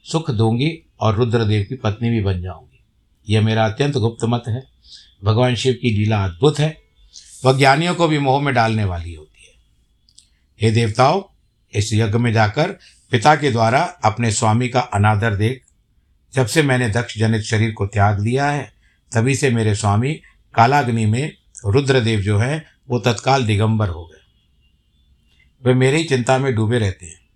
सुख 0.04 0.30
दूँगी 0.30 0.86
और 1.00 1.16
रुद्रदेव 1.16 1.66
की 1.68 1.74
पत्नी 1.74 2.10
भी 2.10 2.20
बन 2.20 2.42
जाऊँगी। 2.42 2.80
यह 3.28 3.42
मेरा 3.42 3.66
अत्यंत 3.66 3.94
गुप्त 3.94 4.24
मत 4.24 4.44
है। 4.48 4.66
भगवान 5.24 5.54
शिव 5.54 5.78
की 5.82 5.90
लीला 5.90 6.24
अद्भुत 6.24 6.58
है। 6.58 6.82
वह 7.44 7.58
ज्ञानियों 7.58 7.94
को 7.94 8.08
भी 8.08 8.18
मोह 8.18 8.42
में 8.42 8.54
डालने 8.54 8.84
वाली 8.84 9.14
होती 9.14 9.42
है। 9.42 9.52
हे 10.62 10.70
देवताओं, 10.70 11.22
इस 11.74 11.92
यज्ञ 11.92 12.18
में 12.18 12.32
जाकर 12.32 12.78
पिता 13.10 13.36
के 13.36 13.50
द्वारा 13.50 13.82
अपने 13.82 14.32
स्वामी 14.32 14.68
का 14.68 14.80
अनादर 14.80 15.34
देख, 15.34 15.62
जब 16.34 16.46
से 16.46 16.62
मैंने 16.62 16.88
दक्ष 16.88 17.18
जनित 17.18 17.42
शरीर 17.42 17.72
को 17.72 17.86
त्याग 17.86 18.20
दिया 18.20 18.50
है, 18.50 18.72
तभी 19.14 19.34
से 19.34 19.50
मेरे 19.50 19.74
स्वामी 19.74 20.14
कालाग्नि 20.54 21.06
में 21.06 21.36
रुद्रदेव 21.66 22.20
जो 22.20 22.38
है, 22.38 22.66
वो 22.88 22.98
तत्काल 22.98 23.44
दिगंबर 23.44 23.88
हो 23.88 24.06
गए। 24.06 24.20
वे 25.66 25.74
मेरी 25.74 26.04
चिंता 26.04 26.38
में 26.38 26.54
डूबे 26.54 26.78
रहते 26.78 27.06
हैं। 27.06 27.29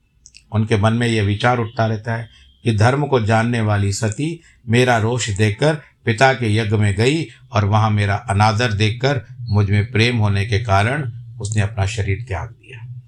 उनके 0.54 0.76
मन 0.76 0.92
में 0.92 1.06
यह 1.06 1.22
विचार 1.22 1.58
उठता 1.58 1.86
रहता 1.86 2.14
है 2.14 2.28
कि 2.64 2.74
धर्म 2.76 3.06
को 3.06 3.20
जानने 3.20 3.60
वाली 3.60 3.92
सती 3.92 4.40
मेरा 4.68 4.98
रोष 4.98 5.30
देखकर 5.30 5.74
पिता 6.04 6.34
के 6.34 6.54
यज्ञ 6.54 6.76
में 6.76 6.94
गई 6.94 7.26
और 7.52 7.64
वहाँ 7.64 7.90
मेरा 7.90 8.14
अनादर 8.14 8.72
देखकर 8.72 9.24
मुझमें 9.40 9.92
प्रेम 9.92 10.16
होने 10.16 10.46
के 10.46 10.58
कारण 10.58 11.12
उसने 11.40 11.62
अपना 11.62 11.86
शरीर 11.86 12.24
त्याग 12.28 12.48
दिया। 12.48 13.00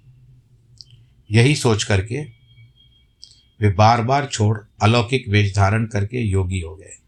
यही 1.31 1.55
सोच 1.55 1.85
करके 1.85 2.23
वे 3.61 3.69
बार 3.69 4.03
बार 4.03 4.27
छोड़ 4.27 4.59
अलौकिक 4.83 5.29
वेश 5.29 5.57
धारण 5.57 5.87
करके 5.87 6.19
योगी 6.19 6.61
हो 6.61 6.77
गए। 6.77 6.99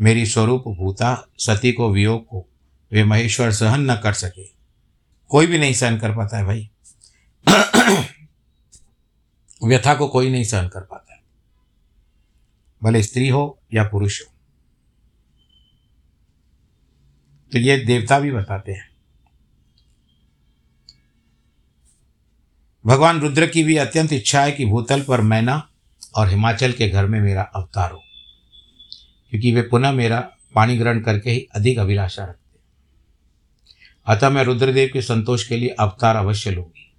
मेरी 0.00 0.26
स्वरूप 0.26 0.64
भूता 0.68 1.28
सती 1.38 1.72
को 1.72 1.92
वियोग 1.92 2.26
को 2.26 2.48
वे 2.92 3.04
महेश्वर 3.04 3.52
सहन 3.52 3.90
न 3.90 3.94
कर 3.94 4.12
सके। 4.12 4.50
कोई 5.28 5.46
भी 5.46 5.58
नहीं 5.58 5.72
सहन 5.72 5.98
कर 5.98 6.10
पाता 6.10 6.38
है 6.38 6.44
भाई। 6.44 6.70
व्यथा 9.64 9.94
को 9.94 10.08
कोई 10.08 10.30
नहीं 10.30 10.44
सहन 10.44 10.68
कर 10.68 10.80
पाता 10.80 11.14
है। 11.14 11.20
भले 12.82 13.02
स्त्री 13.02 13.28
हो 13.28 13.58
या 13.74 13.88
पुरुष 13.88 14.22
हो। 14.22 14.34
तो 17.52 17.58
ये 17.58 17.78
देवता 17.78 18.20
भी 18.20 18.32
बताते 18.32 18.72
हैं। 18.72 18.88
भगवान 22.86 23.20
रुद्र 23.20 23.46
की 23.46 23.64
भी 23.64 23.76
अत्यंत 23.76 24.12
इच्छा 24.12 24.42
है 24.42 24.52
कि 24.52 24.66
भूतल 24.66 25.02
पर 25.02 25.20
मैना 25.20 25.70
और 26.16 26.28
हिमाचल 26.28 26.72
के 26.72 26.88
घर 26.88 27.06
में 27.06 27.20
मेरा 27.20 27.42
अवतार 27.42 27.90
हो। 27.90 28.02
क्योंकि 29.30 29.54
वे 29.54 29.62
पुनः 29.62 29.92
मेरा 29.92 30.20
पानी 30.54 30.78
ग्रहण 30.78 31.00
करके 31.00 31.30
ही 31.30 31.48
अधिक 31.54 31.78
अभिलाषा 31.78 32.24
रखते 32.24 32.58
हैं। 32.58 32.64
अतः 34.06 34.30
मैं 34.30 34.44
रुद्रदेव 34.44 34.90
के 34.92 35.02
संतोष 35.02 35.48
के 35.48 35.56
लिए 35.56 35.68
अवतार 35.68 36.16
अवश्य 36.16 36.50
लूँगी 36.50 36.92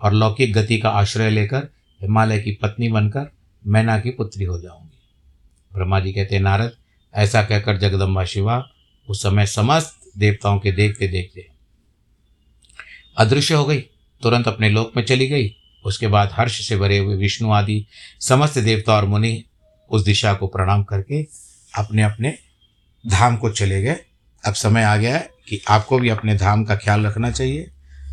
और 0.00 0.12
लौकिक 0.12 0.52
गति 0.52 0.78
का 0.78 0.88
आश्रय 0.88 1.30
लेकर 1.30 1.68
हिमालय 2.02 2.38
की 2.38 2.52
पत्नी 2.52 2.88
बनकर 2.88 3.30
मैना 3.66 3.98
की 3.98 4.10
पुत्री 4.10 4.44
हो 4.44 4.60
जाऊँगी। 4.60 4.98
ब्रह्मा 5.72 6.00
जी 6.00 6.12
कहते 6.12 6.34
हैं 6.34 6.42
नारद, 6.42 6.72
ऐसा 7.14 7.42
कहकर 7.42 7.78
जगदम्बा 7.78 8.24
शिवा 8.24 8.62
उस 9.08 9.22
समय 9.22 9.46
समस्त 9.46 10.00
देवताओं 10.18 10.58
के 10.58 10.72
देखते 10.72 11.08
देखते 11.08 11.46
अदृश्य 13.16 13.54
हो 13.54 13.64
गई, 13.64 13.80
तुरंत 14.22 14.48
अपने 14.48 14.68
लोक 14.70 14.92
में 14.96 15.04
चली 15.04 15.28
गई। 15.28 15.56
उसके 15.84 16.06
बाद 16.06 16.30
हर्ष 16.32 16.60
से 16.68 16.76
भरे 16.76 16.98
हुए 16.98 17.16
विष्णु 17.16 17.50
आदि 17.50 17.86
समस्त 18.20 18.58
देवता 18.58 18.96
और 18.96 19.04
मुनि 19.04 19.44
उस 19.90 20.04
दिशा 20.04 20.34
को 20.34 20.46
प्रणाम 20.46 20.82
करके 20.82 21.22
अपने 21.74 22.02
अपने 22.02 22.34
धाम 23.04 23.36
को 23.36 23.50
चले 23.50 23.82
गए। 23.82 23.96
अब 24.44 24.54
समय 24.54 24.82
आ 24.82 24.96
गया 24.96 25.14
है 25.14 25.28
कि 25.48 25.60
आपको 25.68 25.98
भी 25.98 26.08
अपने 26.08 26.34
धाम 26.34 26.64
का 26.64 26.76
ख्याल 26.76 27.06
रखना 27.06 27.30
चाहिए। 27.30 27.70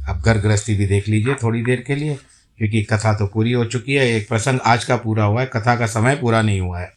आप 0.10 0.22
घर 0.26 0.38
गृहस्थी 0.38 0.76
भी 0.76 0.86
देख 0.86 1.08
लीजिए 1.08 1.36
थोड़ी 1.36 1.62
देर 1.64 1.84
के 1.88 1.96
लिए। 1.96 2.18
क्योंकि 2.60 2.82
कथा 2.84 3.14
तो 3.14 3.26
पूरी 3.28 3.52
हो 3.52 3.66
चुकी 3.66 3.94
है, 3.94 4.06
एक 4.08 4.28
प्रसंग 4.30 4.60
आज 4.66 4.86
का 4.86 4.96
पूरा 4.98 5.24
हुआ 5.24 5.42
है, 5.42 5.48
कथा 5.48 5.76
का 5.76 5.86
समय 5.88 6.16
पूरा 6.16 6.42
नहीं 6.42 6.60
हुआ 6.60 6.80
है। 6.80 6.88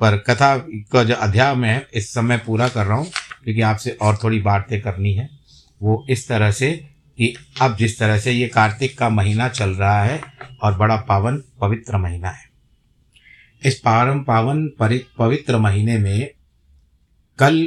पर 0.00 0.16
कथा 0.18 0.56
का 0.92 1.02
जो 1.04 1.14
अध्याय 1.14 1.54
में 1.54 1.68
है 1.68 1.86
इस 1.94 2.12
समय 2.14 2.38
पूरा 2.38 2.68
कर 2.68 2.86
रहा 2.86 2.96
हूँ, 2.96 3.06
क्योंकि 3.44 3.60
आपसे 3.60 3.90
और 4.02 4.18
थोड़ी 4.24 4.40
बातें 4.40 4.80
करनी 4.82 5.12
है, 5.14 5.28
वो 5.82 6.04
इस 6.10 6.26
तरह 6.28 6.50
से 6.50 6.72
कि 7.18 7.34
अब 7.62 7.76
जिस 7.76 7.98
तरह 7.98 8.18
से 8.18 8.32
ये 8.32 8.48
कार्तिक 8.48 8.96
का 8.98 9.08
महीना 9.08 9.48
चल 9.48 9.70
रहा 9.70 10.02
है 10.02 10.20
और 10.62 10.76
बड़ा 10.78 10.96
पावन 10.96 11.42
पवित्र 11.60 11.96
महीना 11.96 12.28
है। 12.28 12.50
इस 13.62 13.78
पारम 13.78 14.22
पावन 14.24 14.66
पवित्र 15.18 15.58
महीने 15.58 15.98
में 15.98 16.30
कल 17.38 17.66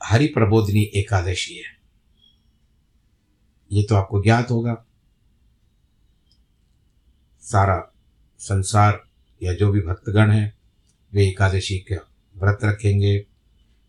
हरि 0.00 0.26
प्रबोधनी 0.26 0.82
एकादशी 0.94 1.54
है। 1.54 1.70
ये 3.70 3.82
तो 3.82 3.94
आपको 3.94 4.22
ज्ञात 4.22 4.50
होगा। 4.50 4.76
सारा 7.42 7.92
संसार 8.38 9.04
या 9.42 9.54
जो 9.54 9.70
भी 9.72 9.80
भक्तगण 9.80 10.30
हैं, 10.30 10.54
वे 11.12 11.28
एकादशी 11.28 11.78
का 11.78 12.08
व्रत 12.36 12.58
रखेंगे, 12.64 13.18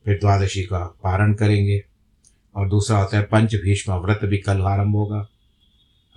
फिर 0.05 0.19
द्वादशी 0.19 0.63
का 0.63 0.79
पारण 1.03 1.33
करेंगे 1.33 1.83
और 2.55 2.69
दूसरा 2.69 2.97
होता 2.97 3.17
है 3.17 3.23
पंच 3.23 3.55
भीष्म 3.55 3.93
व्रत 3.93 4.19
भी 4.23 4.37
कल 4.37 4.61
आरंभ 4.61 4.95
होगा। 4.95 5.27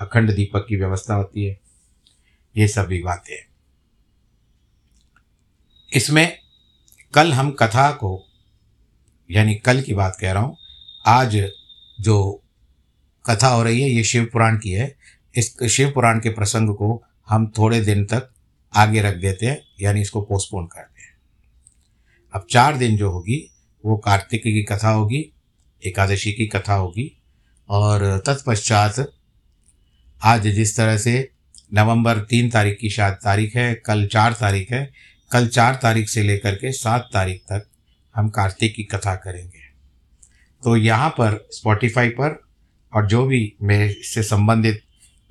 अखंड 0.01 0.35
दीपक 0.35 0.67
की 0.69 0.77
व्यवस्था 0.77 1.15
होती 1.15 1.45
है। 1.45 1.61
ये 2.57 2.69
सभी 2.69 3.03
बातें 3.03 3.35
हैं। 3.35 3.47
इसमें 5.93 6.39
कल 7.15 7.33
हम 7.33 7.51
कथा 7.51 7.91
को, 7.93 8.25
यानी 9.31 9.55
कल 9.55 9.83
की 9.83 9.95
बात 9.95 10.17
कह 10.21 10.33
रहा 10.33 10.43
हूँ, 10.43 10.57
आज 11.07 11.51
जो 12.01 12.43
कथा 13.31 13.49
हो 13.49 13.63
रही 13.63 13.83
है, 13.83 13.89
ये 13.89 14.05
शिव 14.05 14.25
पुराण 14.33 14.59
की 14.59 14.71
है। 14.71 14.97
इस 15.35 15.63
शिव 15.63 15.91
पुराण 15.91 16.21
के 16.21 16.29
प्रसंग 16.29 16.71
को 16.71 17.03
हम 17.29 17.53
थोड़े 17.59 17.81
दिन 17.81 18.05
तक 18.05 18.31
आगे 18.75 19.03
रख 19.03 19.15
देते 19.15 19.47
हैं, 19.47 19.63
यानी 19.81 20.01
इसको 20.01 20.21
पोस्टपोन 20.21 20.67
करते 20.67 21.03
हैं। 21.03 21.15
अब 22.35 22.47
चार 22.51 22.77
दिन 22.77 22.97
जो 22.97 23.11
होगी, 23.11 23.51
वो 23.85 23.97
कार्तिक 23.97 24.43
की 24.43 24.63
कथा 24.63 24.91
होगी, 24.91 25.33
एकादशी 25.87 26.33
की 26.33 26.47
कथा 26.47 26.75
होगी, 26.75 27.19
और 27.69 28.23
तत्पश्चात 28.27 29.13
आज 30.23 30.47
जिस 30.47 30.77
तरह 30.77 30.97
से 30.97 31.33
नवंबर 31.75 32.19
तीन 32.19 32.51
तारीख 32.51 32.79
की 32.81 32.91
शायद 32.91 33.15
तारीख 33.15 33.57
है, 33.57 33.75
कल 33.75 34.07
चार 34.07 34.33
तारीख 34.33 34.73
है, 34.73 34.93
कल 35.33 35.49
चार 35.49 35.75
तारीख 35.75 36.09
से 36.09 36.23
लेकर 36.23 36.55
के 36.55 36.73
सात 36.73 37.09
तारीख 37.13 37.43
तक 37.43 37.67
हम 38.15 38.29
कार्तिक 38.29 38.75
की 38.75 38.83
कथा 38.83 39.15
करेंगे। 39.15 39.65
तो 40.63 40.77
यहाँ 40.77 41.11
पर 41.11 41.49
स्पॉटिफाई 41.51 42.09
पर, 42.09 42.45
और 42.93 43.07
जो 43.07 43.25
भी 43.27 43.57
मेरे 43.63 43.89
से 44.03 44.23
संबंधित 44.23 44.83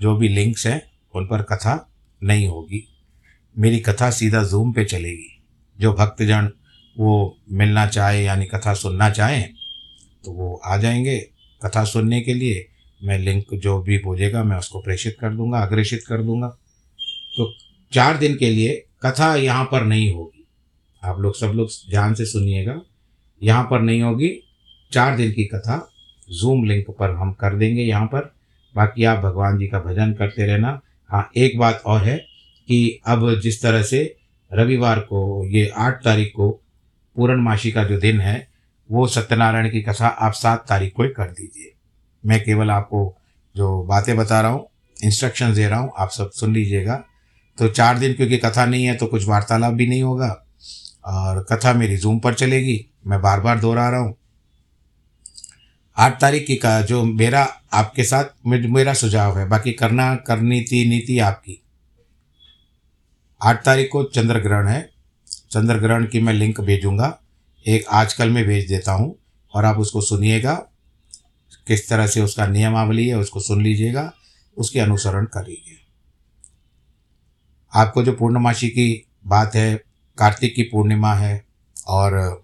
जो 0.01 0.15
भी 0.15 0.27
लिंक्स 0.27 0.67
हैं 0.67 0.94
उन 1.15 1.25
पर 1.25 1.41
कथा 1.41 1.89
नहीं 2.23 2.47
होगी। 2.47 2.88
मेरी 3.58 3.80
कथा 3.80 4.10
सीधा 4.12 4.43
जूम 4.43 4.73
पे 4.73 4.86
चलेगी। 4.86 5.43
जो 5.80 5.93
भक्तजन 5.93 6.51
वो 6.97 7.38
मिलना 7.51 7.88
चाहे 7.88 8.23
यानी 8.25 8.45
कथा 8.45 8.73
सुनना 8.73 9.10
चाहें 9.10 9.49
तो 10.25 10.32
वो 10.32 10.62
आ 10.65 10.78
जाएँगे 10.78 11.19
कथा 11.65 11.84
सुनने 11.84 12.21
के 12.21 12.34
लिए। 12.34 12.67
मैं 13.04 13.19
लिंक 13.19 13.45
जो 13.54 13.82
भी 13.82 13.97
पूछेगा 13.97 14.43
मैं 14.43 14.58
उसको 14.58 14.80
प्रेषित 14.80 15.17
कर 15.19 15.30
दूँगा, 15.30 15.60
अग्रेषित 15.60 16.04
कर 16.08 16.21
दूँगा। 16.23 16.47
तो 17.38 17.54
चार 17.93 18.17
दिन 18.17 18.36
के 18.36 18.49
लिए 18.49 18.86
कथा 19.06 19.36
यहाँ 19.36 19.65
पर 19.65 19.84
नहीं 19.84 20.13
होगी। 20.13 20.47
आप 21.04 21.19
लोग 21.19 21.36
सब 21.36 21.47
लोग 21.47 21.69
ध्यान 21.89 22.13
से 22.13 22.25
सुनिएगा। 22.25 22.82
यहाँ 23.43 23.63
पर 23.63 23.82
नहीं 23.82 24.01
होगी। 24.01 24.32
चार 24.91 25.17
दिन 25.17 25.32
की 25.32 25.45
कथा 25.45 25.91
जूम 26.32 26.63
लिंक 26.63 26.86
पर 26.89 27.10
हम 27.10 27.34
कर 27.34 27.56
देंगे 27.56 27.82
यहाँ 27.82 28.06
पर। 28.06 28.34
बाकी 28.75 29.04
आप 29.04 29.19
भगवान 29.19 29.58
जी 29.58 29.67
का 29.67 29.80
भजन 29.80 30.13
करते 30.13 30.45
रहना। 30.45 30.82
हाँ 31.15 31.30
एक 31.38 31.58
बात 31.60 31.82
और 31.86 32.01
है 32.04 32.17
कि 32.67 32.99
अब 33.08 33.21
जिस 33.41 33.62
तरह 33.62 33.82
से 33.84 33.99
रविवार 34.51 34.99
को, 34.99 35.45
ये 35.47 35.67
आठ 35.67 36.04
तारीख 36.04 36.32
को 36.36 36.49
पूर्णमासी 37.15 37.71
का 37.71 37.84
जो 37.84 37.99
दिन 37.99 38.19
है, 38.21 38.47
वो 38.89 39.06
सत्यनारायण 39.08 39.69
की 39.69 39.82
कथा 39.82 40.08
आप 40.08 40.34
सात 40.34 40.65
तारीख 40.69 40.93
को 40.93 41.04
ही 41.04 41.10
कर 41.10 41.30
दीजिए। 41.30 41.71
मैं 42.23 42.43
केवल 42.43 42.71
आपको 42.71 43.15
जो 43.56 43.84
बातें 43.84 44.15
बता 44.17 44.41
रहा 44.41 44.51
हूँ 44.51 44.67
इंस्ट्रक्शन 44.97 45.54
दे 45.54 45.67
रहा 45.67 45.80
हूँ, 45.80 45.91
आप 45.97 46.10
सब 46.10 46.32
सुन 46.32 46.54
लीजिएगा। 46.54 47.04
तो 47.58 47.67
चार 47.69 47.99
दिन 47.99 48.13
क्योंकि 48.13 48.38
कथा 48.38 48.65
नहीं 48.65 48.86
है 48.86 48.95
तो 48.95 49.08
कुछ 49.08 49.28
वार्तालाप 49.28 49.73
भी 49.73 49.88
नहीं 49.88 50.04
होगा 50.04 50.30
और 51.08 51.43
कथा 51.51 51.73
मेरी 51.73 51.97
जूम 51.97 52.19
पर 52.19 52.34
चलेगी, 52.34 52.80
मैं 53.08 53.21
बार 53.21 53.39
बार 53.39 53.60
दोहरा 53.60 53.89
रहा 53.89 53.99
हूँ। 53.99 54.15
आठ 55.97 56.21
तारीख 56.21 56.47
की 56.47 56.55
का 56.55 56.81
जो 56.81 57.03
मेरा, 57.03 57.62
आपके 57.73 58.03
साथ 58.03 58.23
मेरा 58.45 58.93
सुझाव 58.93 59.39
है। 59.39 59.47
बाकी 59.47 59.71
करना, 59.71 60.15
करनी 60.15 60.62
थी, 60.62 60.89
नीति 60.89 61.19
आपकी। 61.19 61.63
आठ 63.41 63.65
तारीख 63.65 63.89
को 63.91 64.03
चंद्र 64.03 64.39
ग्रहण 64.39 64.67
है। 64.67 64.89
चंद्र 65.51 65.77
ग्रहण 65.77 66.05
की 66.05 66.21
मैं 66.21 66.34
लिंक 66.34 66.62
भेजूँगा। 66.62 67.21
एक 67.67 67.86
आजकल 67.88 68.29
में 68.29 68.45
भेज 68.45 68.67
देता 68.67 68.91
हूँ 68.91 69.19
और 69.53 69.65
आप 69.65 69.77
उसको 69.77 70.01
सुनिएगा। 70.01 70.53
किस 71.67 71.89
तरह 71.89 72.08
से 72.08 72.21
उसका 72.21 72.47
नियमावली 72.47 73.08
है, 73.08 73.17
उसको 73.17 73.39
सुन 73.39 73.63
लीजिएगा। 73.63 74.13
उसके 74.58 74.79
अनुसरण 74.79 75.25
करिए। 75.25 75.77
आपको 77.73 78.03
जो 78.03 78.13
पूर्णमासी 78.13 78.69
की 78.69 79.08
बात 79.27 79.55
है, 79.55 79.75
कार्तिक 80.17 80.55
की 80.55 80.63
पूर्णिमा 80.63 81.13
है 81.13 81.45
और 81.88 82.43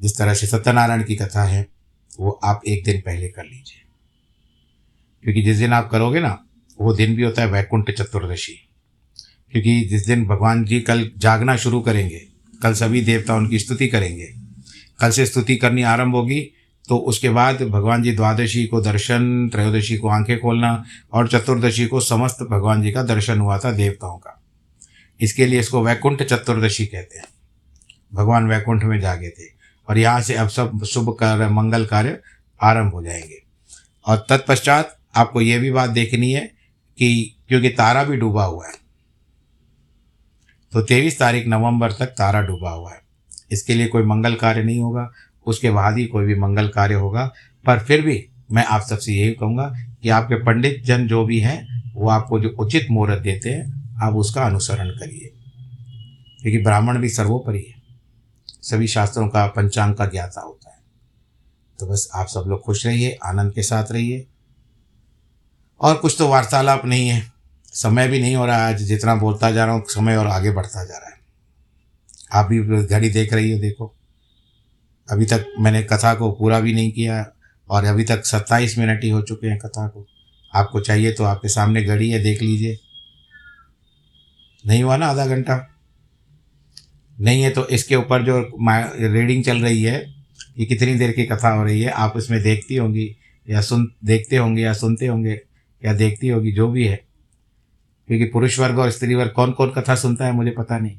जिस 0.00 0.18
तरह 0.18 0.34
से 0.34 0.46
सत्यनारायण 0.46 1.04
की 1.04 1.16
कथा 1.16 1.42
है 1.42 1.77
वो 2.20 2.40
आप 2.44 2.60
एक 2.68 2.84
दिन 2.84 3.00
पहले 3.00 3.28
कर 3.28 3.44
लीजिए। 3.44 3.82
क्योंकि 5.22 5.42
जिस 5.42 5.56
दिन 5.56 5.72
आप 5.72 5.90
करोगे 5.90 6.20
ना, 6.20 6.44
वो 6.80 6.94
दिन 6.94 7.16
भी 7.16 7.22
होता 7.22 7.42
है 7.42 7.48
वैकुंठ 7.48 7.90
चतुर्दशी। 7.90 8.52
क्योंकि 9.52 9.80
जिस 9.80 10.06
दिन 10.06 10.26
भगवान 10.26 10.64
जी 10.64 10.80
कल 10.80 11.10
जागना 11.18 11.56
शुरू 11.56 11.80
करेंगे, 11.80 12.26
कल 12.62 12.72
सभी 12.72 13.00
देवता 13.00 13.34
उनकी 13.34 13.58
स्तुति 13.58 13.88
करेंगे, 13.88 14.34
कल 15.00 15.10
से 15.10 15.26
स्तुति 15.26 15.56
करनी 15.56 15.82
आरंभ 15.82 16.14
होगी 16.14 16.50
तो 16.88 16.96
उसके 16.96 17.28
बाद 17.28 17.62
भगवान 17.62 18.02
जी 18.02 18.12
द्वादशी 18.12 18.66
को 18.66 18.80
दर्शन, 18.80 19.48
त्रयोदशी 19.48 19.96
को 19.96 20.08
आँखें 20.08 20.40
खोलना 20.40 20.84
और 21.12 21.28
चतुर्दशी 21.28 21.86
को 21.86 22.00
समस्त 22.00 22.36
भगवान 22.50 22.82
जी 22.82 22.92
का 22.92 23.02
दर्शन 23.02 23.38
हुआ 23.38 23.58
था 23.58 23.72
देवताओं 23.72 24.18
का। 24.18 24.42
इसके 25.20 25.46
लिए 25.46 25.60
इसको 25.60 25.84
वैकुंठ 25.84 26.22
चतुर्दशी 26.22 26.86
कहते 26.86 27.18
हैं। 27.18 27.26
भगवान 28.14 28.48
वैकुंठ 28.48 28.84
में 28.84 29.00
जागे 29.00 29.28
थे। 29.28 29.57
और 29.88 29.98
यहाँ 29.98 30.20
से 30.20 30.34
अब 30.34 30.48
सब 30.48 30.84
शुभ 30.84 31.16
कार्य, 31.20 31.48
मंगल 31.48 31.86
कार्य 31.86 32.20
आरंभ 32.62 32.92
हो 32.92 33.04
जाएँगे। 33.04 33.42
और 34.06 34.26
तत्पश्चात 34.28 34.98
आपको 35.16 35.40
ये 35.40 35.58
भी 35.58 35.70
बात 35.70 35.90
देखनी 35.90 36.32
है 36.32 36.46
कि 36.98 37.36
क्योंकि 37.48 37.68
तारा 37.68 38.04
भी 38.04 38.16
डूबा 38.16 38.44
हुआ 38.44 38.66
है 38.66 38.88
तो 40.72 40.82
तेईस 40.82 41.18
तारीख 41.18 41.46
नवंबर 41.46 41.92
तक 41.92 42.06
तारा 42.06 42.42
डूबा 42.42 42.70
हुआ 42.70 42.92
है। 42.92 43.00
इसके 43.52 43.74
लिए 43.74 43.86
कोई 43.86 44.02
मंगल 44.02 44.34
कार्य 44.34 44.62
नहीं 44.62 44.80
होगा, 44.80 45.12
उसके 45.46 45.70
बाद 45.70 45.98
ही 45.98 46.04
कोई 46.04 46.24
भी 46.24 46.34
मंगल 46.34 46.68
कार्य 46.68 46.94
होगा। 46.94 47.32
पर 47.66 47.78
फिर 47.78 48.02
भी 48.02 48.28
मैं 48.52 48.64
आप 48.64 48.80
सबसे 48.80 49.12
यही 49.12 49.30
कहूँगा 49.30 49.74
कि 50.02 50.08
आपके 50.08 50.34
पंडित 50.34 50.82
जन 50.84 51.06
जो 51.06 51.24
भी 51.24 51.40
हैं, 51.40 51.92
वो 51.94 52.08
आपको 52.08 52.40
जो 52.40 52.48
उचित 52.48 52.86
मुहूर्त 52.90 53.18
देते 53.18 53.50
हैं, 53.50 53.96
आप 54.02 54.14
उसका 54.14 54.42
अनुसरण 54.42 54.88
करिए। 54.90 55.32
क्योंकि 56.42 56.58
ब्राह्मण 56.58 56.98
भी 56.98 57.08
सर्वोपरि 57.08 57.62
है। 57.68 57.77
सभी 58.70 58.86
शास्त्रों 58.86 59.28
का 59.28 59.46
पंचांग 59.46 59.94
का 59.94 60.06
ज्ञाता 60.06 60.40
होता 60.40 60.70
है। 60.70 60.78
तो 61.80 61.86
बस 61.86 62.08
आप 62.14 62.26
सब 62.26 62.44
लोग 62.46 62.62
खुश 62.62 62.86
रहिए, 62.86 63.18
आनंद 63.24 63.52
के 63.52 63.62
साथ 63.62 63.92
रहिए। 63.92 64.26
और 65.80 65.94
कुछ 65.94 66.14
तो 66.18 66.28
वार्तालाप 66.28 66.84
नहीं 66.84 67.08
है। 67.08 67.32
समय 67.66 68.08
भी 68.08 68.20
नहीं 68.20 68.36
हो 68.36 68.46
रहा 68.46 68.68
आज 68.68 68.82
जितना 68.82 69.14
बोलता 69.14 69.50
जा 69.50 69.64
रहा 69.64 69.74
हूँ, 69.74 69.84
समय 69.88 70.16
और 70.16 70.26
आगे 70.26 70.50
बढ़ता 70.50 70.84
जा 70.84 70.98
रहा 70.98 71.08
है। 71.08 71.18
आप 72.32 72.46
भी 72.46 72.86
घड़ी 72.86 73.10
देख 73.10 73.32
रही 73.32 73.52
हो, 73.52 73.58
देखो। 73.58 73.94
अभी 75.10 75.26
तक 75.26 75.46
मैंने 75.58 75.82
कथा 75.82 76.14
को 76.14 76.32
पूरा 76.32 76.60
भी 76.60 76.74
नहीं 76.74 76.92
किया 76.92 77.32
और 77.70 77.84
अभी 77.84 78.04
तक 78.04 78.26
सत्ताईस 78.26 78.78
मिनट 78.78 79.04
ही 79.04 79.10
हो 79.10 79.22
चुके 79.22 79.46
हैं 79.46 79.58
कथा 79.58 79.88
को। 79.88 80.06
आपको 80.54 80.80
चाहिए 80.80 81.12
तो 81.12 81.24
आपके 81.24 81.48
सामने 81.48 81.84
घड़ी 81.84 82.10
है, 82.10 82.22
देख 82.22 82.42
लीजिए। 82.42 82.78
नहीं 84.66 84.82
हुआ 84.82 84.96
ना 84.96 85.06
आधा 85.06 85.26
घंटा? 85.26 85.77
नहीं 87.20 87.42
है 87.42 87.50
तो 87.50 87.66
इसके 87.66 87.96
ऊपर 87.96 88.22
जो 88.22 88.50
रीडिंग 88.94 89.44
चल 89.44 89.62
रही 89.62 89.82
है, 89.82 90.24
ये 90.58 90.66
कितनी 90.66 90.94
देर 90.94 91.12
की 91.12 91.24
कथा 91.24 91.48
हो 91.48 91.64
रही 91.64 91.82
है, 91.82 91.90
आप 91.90 92.12
इसमें 92.16 92.42
देखती 92.42 92.76
होंगी, 92.76 93.16
या 93.50 93.60
सुन, 93.60 93.92
देखते 94.04 94.36
होंगे, 94.36 94.62
या 94.62 94.72
सुनते 94.72 95.06
होंगे, 95.06 95.40
या 95.84 95.94
देखती 95.94 96.28
होगी, 96.28 96.52
जो 96.52 96.68
भी 96.68 96.86
है। 96.86 97.04
क्योंकि 98.06 98.24
पुरुष 98.24 98.58
वर्ग 98.58 98.78
और 98.78 98.90
स्त्री 98.90 99.14
वर्ग 99.14 99.30
कौन 99.30 99.52
कौन 99.52 99.70
कथा 99.70 99.94
सुनता 99.94 100.26
है, 100.26 100.32
मुझे 100.32 100.50
पता 100.50 100.78
नहीं। 100.78 100.98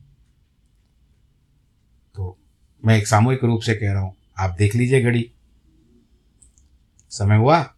तो 2.15 2.37
मैं 2.85 2.97
एक 2.97 3.07
सामूहिक 3.07 3.43
रूप 3.43 3.61
से 3.61 3.75
कह 3.75 3.91
रहा 3.91 4.01
हूँ, 4.01 4.15
आप 4.39 4.55
देख 4.59 4.75
लीजिए 4.75 5.01
घड़ी। 5.01 5.31
समय 7.09 7.37
हुआ? 7.37 7.73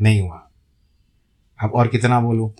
नहीं 0.00 0.20
हुआ। 0.20 0.50
अब 1.60 1.70
और 1.70 1.88
कितना 1.88 2.20
बोलूँ? 2.20 2.54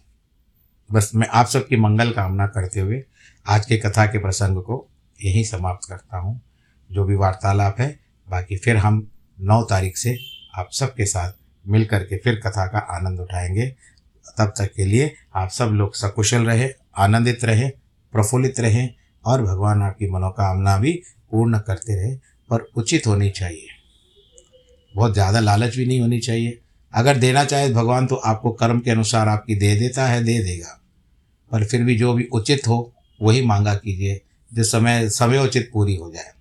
बस 0.92 1.10
मैं 1.14 1.28
आप 1.28 1.46
सबकी 1.46 1.76
मंगल 1.76 2.10
कामना 2.10 2.46
करते 2.46 2.80
हुए 2.80 3.04
आज 3.46 3.66
के 3.66 3.76
कथा 3.76 4.06
के 4.06 4.18
प्रसंग 4.18 4.62
को 4.62 4.90
यहीं 5.22 5.44
समाप्त 5.44 5.88
करता 5.88 6.18
हूँ। 6.18 6.40
जो 6.90 7.04
भी 7.04 7.14
वार्तालाप 7.14 7.80
है, 7.80 8.00
बाकी 8.28 8.56
फिर 8.56 8.76
हम 8.76 9.10
नौ 9.40 9.62
तारीख 9.62 9.96
से 9.96 10.16
आप 10.54 10.68
सबके 10.72 11.04
साथ 11.04 11.32
मिल 11.68 11.84
करके 11.84 12.16
फिर 12.16 12.34
कथा 12.34 12.66
का 12.66 12.78
आनंद 12.78 13.20
उठाएँगे। 13.20 13.66
तब 14.38 14.52
तक 14.58 14.72
के 14.76 14.84
लिए 14.84 15.14
आप 15.34 15.48
सब 15.48 15.64
लोग 15.64 15.94
सकुशल 15.94 16.46
रहे, 16.46 16.68
आनंदित 16.96 17.44
रहे, 17.44 17.68
प्रफुल्लित 18.12 18.60
रहें 18.60 18.94
और 19.24 19.42
भगवान 19.42 19.82
आपकी 19.82 20.10
मनोकामना 20.10 20.78
भी 20.78 21.02
पूर्ण 21.30 21.58
करते 21.58 21.94
रहे 21.94 22.16
पर 22.50 22.60
उचित 22.76 23.06
होनी 23.06 23.30
चाहिए। 23.30 23.66
बहुत 24.96 25.12
ज़्यादा 25.12 25.40
लालच 25.40 25.76
भी 25.76 25.86
नहीं 25.86 26.00
होनी 26.00 26.20
चाहिए। 26.20 26.58
अगर 26.94 27.16
देना 27.16 27.44
चाहे 27.44 27.72
भगवान 27.72 28.06
तो 28.06 28.16
आपको 28.16 28.50
कर्म 28.50 28.80
के 28.80 28.90
अनुसार 28.90 29.28
आपकी 29.28 29.54
दे 29.54 29.74
देता 29.76 30.06
है, 30.06 30.24
दे 30.24 30.38
देगा। 30.38 30.80
पर 31.50 31.64
फिर 31.64 31.84
भी 31.84 31.96
जो 31.96 32.12
भी 32.14 32.24
उचित 32.24 32.68
हो, 32.68 32.92
वही 33.22 33.42
मांगा 33.46 33.74
कीजिए। 33.74 34.20
जो 34.54 34.64
समय 34.64 35.10
समयोचित 35.10 35.70
पूरी 35.72 35.96
हो 35.96 36.12
जाए। 36.12 36.32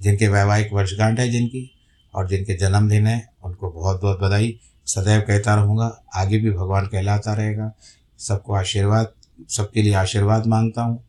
जिनके 0.00 0.28
वैवाहिक 0.28 0.72
वर्षगांठ 0.72 1.18
है 1.18 1.28
जिनकी 1.28 1.70
और 2.14 2.28
जिनके 2.28 2.56
जन्मदिन 2.56 3.06
है, 3.06 3.32
उनको 3.44 3.70
बहुत 3.70 4.00
बहुत 4.00 4.20
बधाई। 4.20 4.60
सदैव 4.86 5.20
कहता 5.20 5.54
रहूँगा, 5.54 6.04
आगे 6.14 6.38
भी 6.38 6.50
भगवान 6.50 6.86
कहलाता 6.86 7.34
रहेगा। 7.34 7.72
सबको 8.18 8.54
आशीर्वाद, 8.54 9.12
सबके 9.48 9.82
लिए 9.82 9.94
आशीर्वाद 9.94 10.46
माँगता 10.46 10.82
हूँ। 10.82 11.04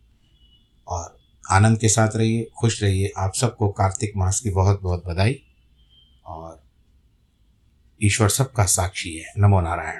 और 0.87 1.17
आनंद 1.51 1.79
के 1.79 1.89
साथ 1.89 2.09
रहिए, 2.15 2.47
खुश 2.59 2.83
रहिए। 2.83 3.13
आप 3.17 3.33
सबको 3.33 3.69
कार्तिक 3.69 4.11
मास 4.17 4.39
की 4.39 4.49
बहुत 4.49 4.81
बहुत 4.81 5.03
बधाई। 5.07 5.43
और 6.25 6.63
ईश्वर 8.03 8.29
सबका 8.29 8.65
साक्षी 8.65 9.17
है। 9.17 9.33
नमो 9.37 9.61
नारायण। 9.61 9.95